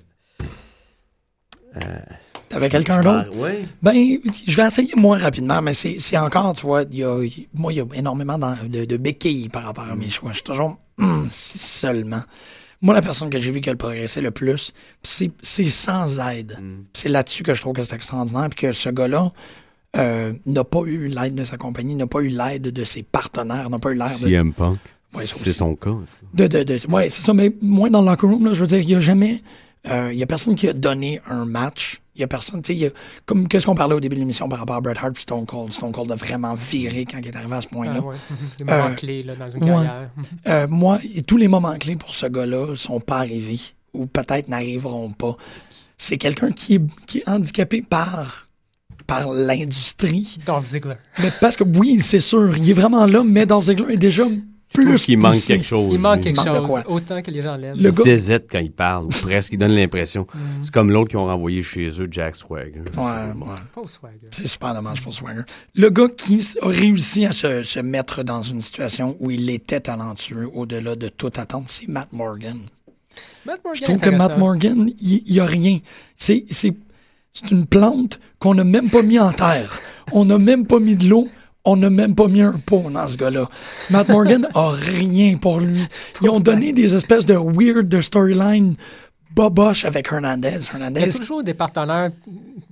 [2.50, 3.30] T'avais quelqu'un je d'autre?
[3.34, 3.66] Oui.
[3.82, 3.94] Ben,
[4.48, 7.20] je vais essayer moins rapidement, mais c'est encore, tu vois, y a,
[7.54, 10.30] moi, il y a énormément de, de béquilles par rapport à mes choix.
[10.32, 12.22] Je suis toujours, hum, si seulement.
[12.82, 16.20] Moi, la personne que j'ai vu qui a le progressé le plus, c'est c'est sans
[16.30, 16.58] aide.
[16.62, 16.84] Mm.
[16.94, 19.32] C'est là-dessus que je trouve que c'est extraordinaire, puis que ce gars-là
[19.98, 23.70] euh, n'a pas eu l'aide de sa compagnie, n'a pas eu l'aide de ses partenaires,
[23.70, 24.30] n'a pas eu l'aide de...
[24.30, 24.78] CM Punk.
[25.16, 25.96] Ouais, C'est son cas.
[26.34, 28.68] De, de, de- ouais, c'est ça, mais moins dans le locker room, là, je veux
[28.68, 29.42] dire, il n'y a jamais.
[29.88, 32.02] Euh, Il y a personne qui a donné un match.
[32.16, 32.94] Il y a personne, tu sais,
[33.26, 35.46] comme qu'est-ce qu'on parlait au début de l'émission par rapport à Bret Hart et Stone
[35.46, 35.74] Cold?
[35.74, 38.00] Stone Cold a vraiment viré quand il est arrivé à ce point-là.
[38.00, 38.16] Ah, ouais.
[38.60, 40.10] Les moments Euh, clés là, dans une carrière.
[40.48, 43.60] Euh, moi, tous les moments clés pour ce gars-là sont pas arrivés
[43.94, 45.36] ou peut-être n'arriveront pas.
[45.98, 48.48] C'est quelqu'un qui est, qui est handicapé par,
[49.08, 50.38] par l'industrie.
[50.46, 50.96] Dolph Ziggler.
[51.22, 54.24] Mais parce que oui, c'est sûr, il est vraiment là, mais Dolph Ziggler est déjà
[54.70, 55.54] Je trouve plus qu'il manque poussé.
[55.54, 55.90] quelque chose.
[55.94, 56.84] Il manque quelque manque de chose, quoi?
[56.90, 57.78] autant que les gens l'aiment.
[57.80, 59.54] Le gars- zézette quand il parle, ou presque.
[59.54, 60.26] Il donne l'impression.
[60.34, 60.42] Mhm.
[60.64, 62.80] C'est comme l'autre qui ont renvoyé chez eux, Jack Swagger.
[62.98, 63.48] Ouais, ouais.
[63.74, 64.28] Pas swagger.
[64.32, 65.44] C'est super dommage pour Swagger.
[65.76, 69.80] Le gars qui a réussi à se, se mettre dans une situation où il était
[69.82, 72.58] talentueux au-delà de toute attente, c'est Matt Morgan.
[73.46, 74.38] Matt Morgan Je trouve que Matt.
[74.38, 75.80] Morgan, il n'y a rien.
[76.18, 76.76] C'est c'est-
[77.32, 79.80] c'est une plante qu'on n'a même pas mis en terre.
[80.12, 81.28] On n'a même pas mis de l'eau.
[81.66, 83.50] On n'a même pas mis un pot dans ce gars-là.
[83.90, 85.82] Matt Morgan a rien pour lui.
[86.22, 88.76] Ils ont donné des espèces de weird de storyline
[89.36, 90.48] boboche avec Hernandez.
[90.50, 92.12] Il y a Hernandez toujours des partenaires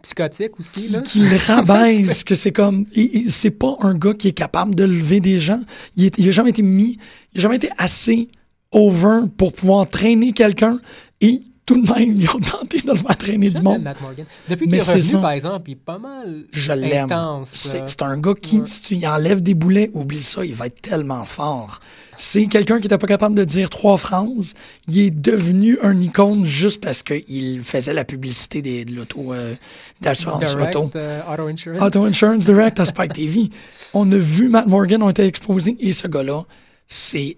[0.02, 0.90] psychotiques aussi.
[0.90, 1.00] Là.
[1.00, 2.86] qui le rabaisse, que c'est comme,
[3.28, 5.60] c'est pas un gars qui est capable de lever des gens.
[5.96, 7.00] Il, est- il a jamais été mis,
[7.34, 8.28] il a jamais été assez
[8.72, 10.80] over pour pouvoir traîner quelqu'un
[11.22, 13.82] et tout de même, ils ont tenté de le faire traîner du monde.
[13.84, 14.26] Matt Morgan.
[14.50, 15.18] Depuis qu'il Mais est revenu, ça.
[15.20, 17.08] par exemple, il est pas mal Je l'aime.
[17.46, 18.68] C'est un gars qui, Ouais.
[18.68, 21.80] si tu y enlèves des boulets, oublie ça, il va être tellement fort.
[22.16, 24.54] C'est quelqu'un qui n'était pas capable de dire trois phrases.
[24.88, 29.56] Il est devenu un icône juste parce qu'il faisait la publicité des, de l'auto, euh,
[30.00, 30.92] d'assurance auto.
[30.96, 31.82] euh, Auto Insurance.
[31.82, 33.50] Auto Insurance Direct à Spike TV.
[33.96, 36.44] On a vu Matt Morgan, on été exposés, et ce gars-là,
[36.88, 37.38] c'est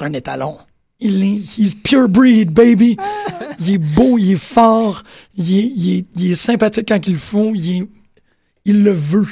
[0.00, 0.56] un étalon.
[1.02, 2.96] Il est, he's pure breed, baby.
[3.58, 5.02] Il est beau, il est fort,
[5.36, 7.86] il est, il est, il est sympathique quand il le faut, il est,
[8.64, 9.26] il le veut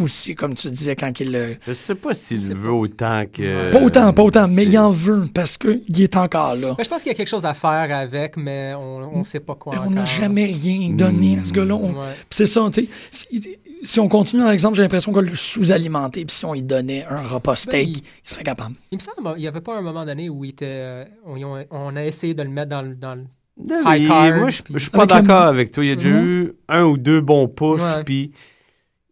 [0.00, 1.56] aussi, comme tu disais, quand il le...
[1.66, 3.70] Je sais pas s'il le veut autant que.
[3.70, 6.74] Pas autant, pas autant, mais il en veut parce qu'il est encore là.
[6.78, 9.40] Mais je pense qu'il y a quelque chose à faire avec, mais on ne sait
[9.40, 11.74] pas quoi Mais on n'a jamais rien donné à ce gars-là.
[11.74, 12.06] On- Ouais.
[12.28, 13.40] Puis C'est ça, tu sais.
[13.82, 16.24] Si, on continue dans l'exemple, j'ai l'impression qu'on l'a sous-alimenté.
[16.24, 18.76] Puis si on lui donnait un repas steak, il- il serait capable.
[18.92, 21.36] Il me semble qu'il n'y avait pas un moment donné où il était, euh, on,
[21.36, 22.94] ils ont- on a essayé de le mettre dans le.
[22.94, 23.24] Dans le
[23.68, 25.84] Non, high card, moi, je je suis pas le- d'accord avec toi.
[25.84, 26.24] Il y a déjà Mhm.
[26.26, 28.30] eu un ou deux bons pushs, puis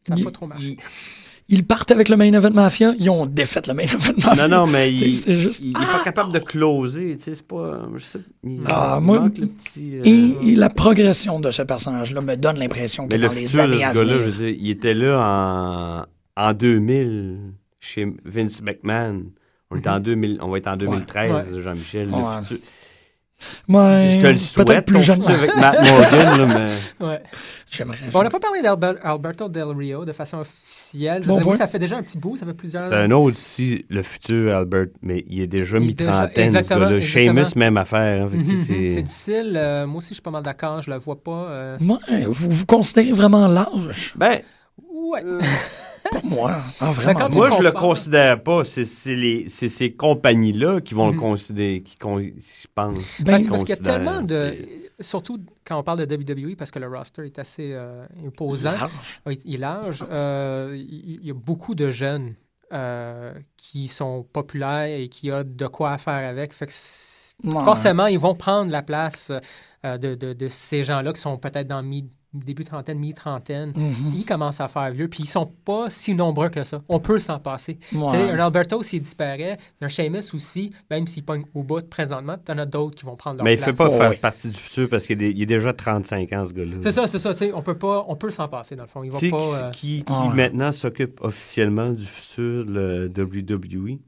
[0.08, 0.64] Ça n'a Il- pas trop marché.
[0.64, 0.76] il-
[1.52, 4.46] Ils partent avec le main event mafia, ils ont défait le main event mafia.
[4.48, 7.82] Non, non, mais il, juste- il est pas capable de closer, tu sais, c'est pas...
[7.96, 9.96] Je sais, il, Ah, il moi- manque le petit...
[9.98, 13.34] euh, Et, et la progression de ce personnage-là me donne l'impression que mais le dans
[13.34, 14.26] les futur de années à gars-là, je venir...
[14.36, 17.38] veux dire, il était là en, en 2000,
[17.80, 19.24] chez Vince McMahon.
[19.72, 21.60] On, est en 2000, on va être en 2013, Ouais.
[21.62, 22.08] Jean-Michel.
[23.68, 24.04] Ouais.
[24.04, 25.22] Le Je te le peut-être souhaite, plus jeune.
[25.22, 26.46] avec Matt Morgan, là,
[27.00, 27.22] mais...
[27.70, 27.76] Ouais.
[27.76, 28.10] J'aimerais.
[28.12, 31.22] Bon, on n'a pas parlé d'Alberto Del Rio de façon officielle.
[31.22, 33.36] Je Bon dire, ça fait déjà un petit bout, ça fait plusieurs C'est un autre
[33.36, 37.00] aussi, le futur Albert, mais il est déjà mi-trentaine, ce gars-là.
[37.00, 38.24] Seamus, même affaire.
[38.24, 39.52] hein, que Mhm, c'est- difficile.
[39.56, 40.82] euh, moi aussi, je suis pas mal d'accord.
[40.82, 41.46] Je le vois pas.
[41.48, 44.14] euh, Ouais, vous, vous considérez vraiment l'âge?
[44.16, 44.40] Ben,
[44.92, 45.20] Ouais.
[46.10, 46.56] Pas moi.
[46.80, 47.18] Ah, vraiment.
[47.20, 48.64] quand tu moi, je le considère pas.
[48.64, 51.14] C'est ces compagnies-là qui vont Mhm.
[51.14, 53.20] le considérer, qui, con- je pense.
[53.20, 54.54] Ben, Parce, qui parce qu'il y a tellement de.
[55.00, 58.72] Surtout quand on parle de WWE, parce que le roster est assez euh, imposant.
[58.72, 59.20] Large.
[59.26, 60.04] Oui, il est large.
[60.10, 62.34] Euh, il y a beaucoup de jeunes
[62.72, 66.52] euh, qui sont populaires et qui ont de quoi faire avec.
[66.52, 66.72] Fait que
[67.42, 67.64] Ouais.
[67.64, 69.32] forcément, ils vont prendre la place
[69.82, 73.72] de, de- de ces gens-là qui sont peut-être dans mi début trentaine, mi-trentaine.
[73.76, 74.12] Mhm.
[74.14, 76.80] Ils commencent à faire vieux, puis ils sont pas si nombreux que ça.
[76.88, 77.78] On peut s'en passer.
[77.92, 78.04] Ouais.
[78.10, 82.36] Tu sais, un Alberto, s'il disparaît, un Seamus aussi, même s'il pogne au bout présentement,
[82.44, 83.66] tu en as d'autres qui vont prendre leur Mais il place.
[83.70, 84.16] fait pas Oh, faire oui.
[84.16, 86.76] partie du futur parce qu'il est, il est déjà 35 ans, ce gars-là.
[86.82, 87.32] C'est ça, c'est ça.
[87.34, 89.00] tu sais, On peut pas, on peut s'en passer dans le fond.
[89.00, 89.08] Pas.
[89.18, 90.34] qui, euh, qui, qui Ouais.
[90.34, 93.98] maintenant s'occupe officiellement du futur de la WWE?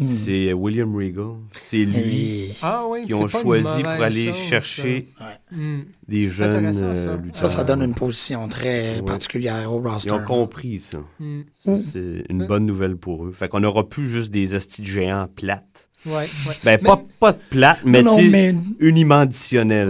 [0.00, 0.06] Mm.
[0.08, 1.32] C'est William Regal.
[1.52, 5.24] C'est lui Ah oui, qui c'est ont choisi pour aller chose, chercher ça.
[5.52, 5.80] Hmm.
[6.08, 7.40] des jeunes euh, ça.
[7.40, 9.02] Ça, ça donne une position très Ouais.
[9.04, 10.08] particulière au roster.
[10.08, 10.98] Ils ont compris ça.
[11.18, 11.42] Hmm.
[11.54, 13.32] Ça, C'est une bonne nouvelle pour eux.
[13.32, 15.88] Fait qu'on n'aura plus juste des hosties de géants plates.
[16.06, 16.28] Ouais, ouais.
[16.64, 18.54] Ben, Mais- pas, pas de plates, mais, non, mais.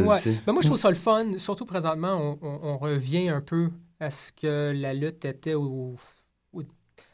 [0.08, 0.16] Ouais.
[0.44, 1.34] Ben, moi, je trouve ça le fun.
[1.38, 3.68] Surtout présentement, on, on- on revient un peu
[4.00, 5.94] à ce que la lutte était au-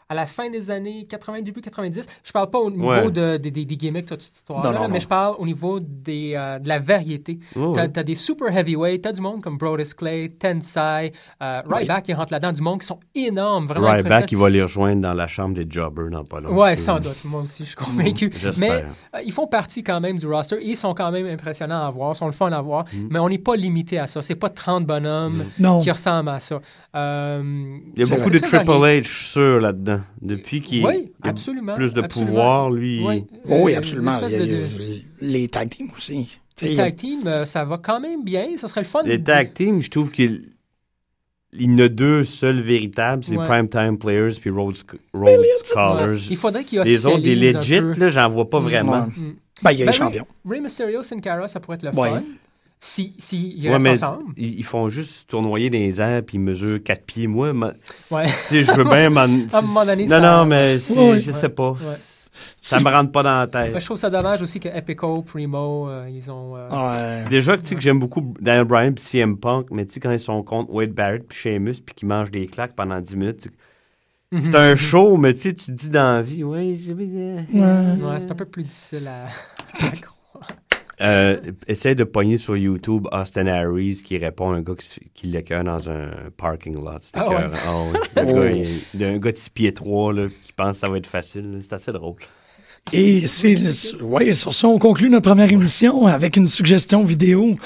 [0.09, 2.07] à la fin des années 80, début 90.
[2.23, 3.11] Je parle pas au niveau Ouais.
[3.11, 5.01] de, des- des- des gimmicks, toute cette histoire Non, non, mais non.
[5.01, 7.41] je parle au niveau des, euh, de la variété.
[7.55, 7.99] T'as ouais.
[7.99, 12.33] as des super heavyweights, t'as du monde comme Brodus Clay, Tensai, euh, Ryback qui rentre
[12.33, 15.55] là-dedans, du monde qui sont énormes, vraiment Ryback, il va les rejoindre dans la chambre
[15.55, 16.55] des jobbers dans pas longtemps.
[16.57, 17.25] Ouais, sans doute.
[17.25, 18.31] Moi aussi, je suis convaincu.
[18.59, 20.59] Mais euh, ils font partie quand même du roster.
[20.63, 22.85] Ils sont quand même impressionnants à voir, sont le fun à voir.
[22.93, 23.09] Mm.
[23.11, 24.23] Mais on n'est pas limité à ça.
[24.23, 25.81] C'est pas 30 bonhommes non.
[25.81, 26.61] qui ressemblent à ça.
[26.95, 27.43] Euh,
[27.97, 28.65] Il y a beaucoup de Triple.
[28.71, 29.03] H
[29.33, 29.96] sûr là-dedans.
[30.23, 31.75] Depuis qu'il Oui, a absolument.
[31.75, 32.31] plus de absolument.
[32.33, 33.03] pouvoir, lui.
[33.05, 34.17] Oui, Oh oui, Euh, absolument.
[34.27, 34.69] Il y a- de-
[35.21, 36.29] les tag teams aussi.
[36.63, 38.57] Les tag team, euh, ça va quand même bien.
[38.57, 39.03] Ça serait le fun.
[39.05, 40.47] Les tag teams, je trouve qu'il
[41.59, 43.43] il y en a deux seuls véritables, c'est Ouais.
[43.43, 44.77] les Primetime Players puis Rhodes,
[45.15, 46.17] Rhodes Scholars.
[46.31, 49.05] Il faudrait qu'ils Les autres, des legit, là, j'en vois pas vraiment.
[49.05, 49.07] Ouais.
[49.17, 49.35] Mm.
[49.63, 50.27] Ben, il y a Ben les oui, champions.
[50.47, 52.11] Rey Mysterio, Sin Cara, ça pourrait être le Ouais.
[52.11, 52.23] fun.
[52.79, 54.33] Si, si ils Ouais, restent mais ensemble.
[54.37, 57.27] ils, ils font juste tournoyer dans les airs puis ils mesurent 4 pieds.
[57.27, 57.73] Moi, ma-
[58.11, 58.27] Ouais.
[58.27, 59.21] tu sais, je veux bien m'en...
[59.23, 61.19] À un moment donné, non, ça- non, mais c'est- Ouais.
[61.19, 61.71] je sais pas.
[61.73, 61.97] Ouais.
[62.61, 63.79] Ça me rentre pas dans la tête.
[63.79, 66.55] Je trouve ça dommage aussi que Epico, Primo, euh, ils ont.
[66.57, 66.69] euh,
[67.23, 67.25] Ouais.
[67.31, 70.01] Déjà que tu sais que j'aime beaucoup Daniel Bryan puis CM Punk, mais tu sais
[70.01, 73.17] quand ils sont contre Wade Barrett puis Sheamus puis qu'ils mangent des claques pendant 10
[73.17, 73.49] minutes,
[74.33, 74.41] Mhm.
[74.45, 77.37] c'est un show, mais tu sais, tu te dis dans la vie, ouais, c'est Ouais.
[77.55, 79.27] Ouais, c'est un peu plus difficile à,
[79.87, 80.16] à croire.
[81.03, 81.37] Euh,
[81.67, 85.63] essaye de pogner sur YouTube Austin Harris qui répond à un gars qui, qui l'écœure
[85.63, 86.93] dans un parking lot.
[87.03, 87.51] C'était Ah ouais.
[87.67, 87.99] Ah oui.
[88.17, 88.33] Oh.
[88.35, 91.07] gars, il- un gars de 6 pieds 3 là, qui pense que ça va être
[91.07, 91.59] facile.
[91.63, 92.15] C'est assez drôle.
[92.93, 93.57] Et c'est
[94.01, 97.57] ouais, sur ça, on conclut notre première émission avec une suggestion vidéo.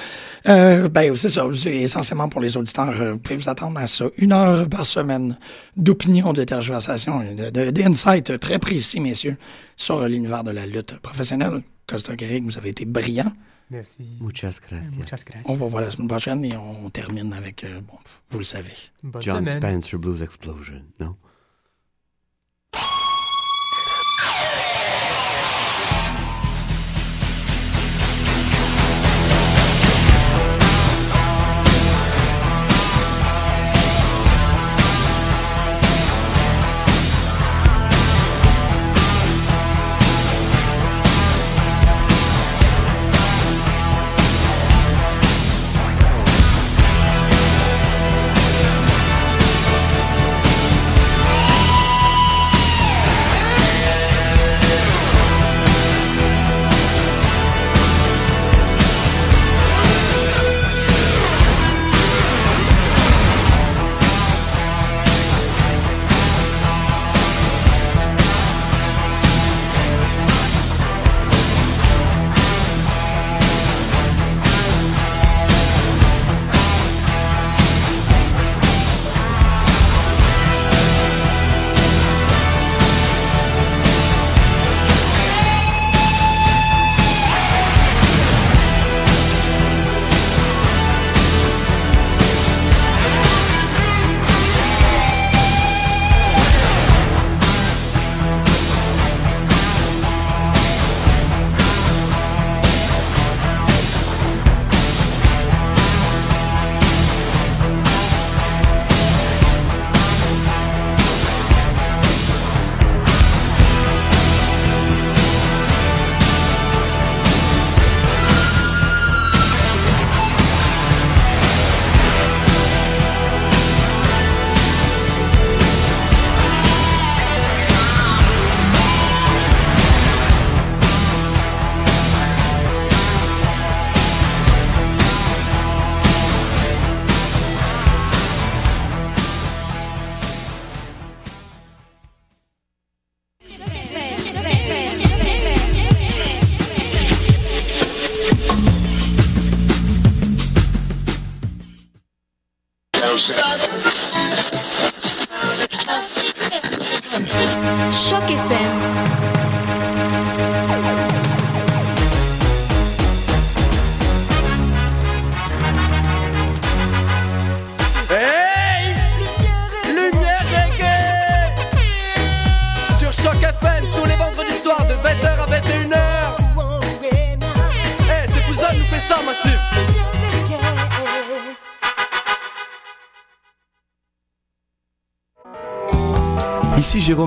[0.48, 2.98] Euh, ben, c'est ça, c'est essentiellement pour les auditeurs.
[3.00, 4.06] euh, Vous pouvez vous attendre à ça.
[4.16, 5.36] Une heure par semaine
[5.76, 9.36] d'opinion, de tergiversation, de- de- d'insights très précis, messieurs,
[9.76, 11.60] sur l'univers de la lutte professionnelle.
[11.90, 13.32] Costa Garrigue, vous avez été brillant.
[13.70, 14.16] Merci.
[14.20, 14.90] Muchas gracias.
[14.96, 15.42] Muchas gracias.
[15.50, 17.98] On va voir la semaine prochaine et on termine avec, euh, bon,
[18.30, 18.72] vous le savez.
[19.02, 19.60] Bonne John semaine.
[19.82, 21.16] Spencer Blues Explosion, non?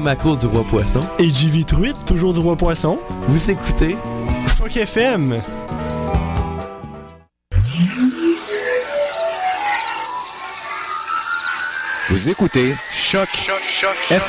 [0.04, 1.00] Macro du Roi Poisson.
[1.18, 3.00] Et JV Truitt, toujours du Roi Poisson.
[3.30, 3.96] Vous écoutez
[4.58, 5.42] Choc FM.
[12.10, 13.30] Vous écoutez Choc
[14.12, 14.24] FM.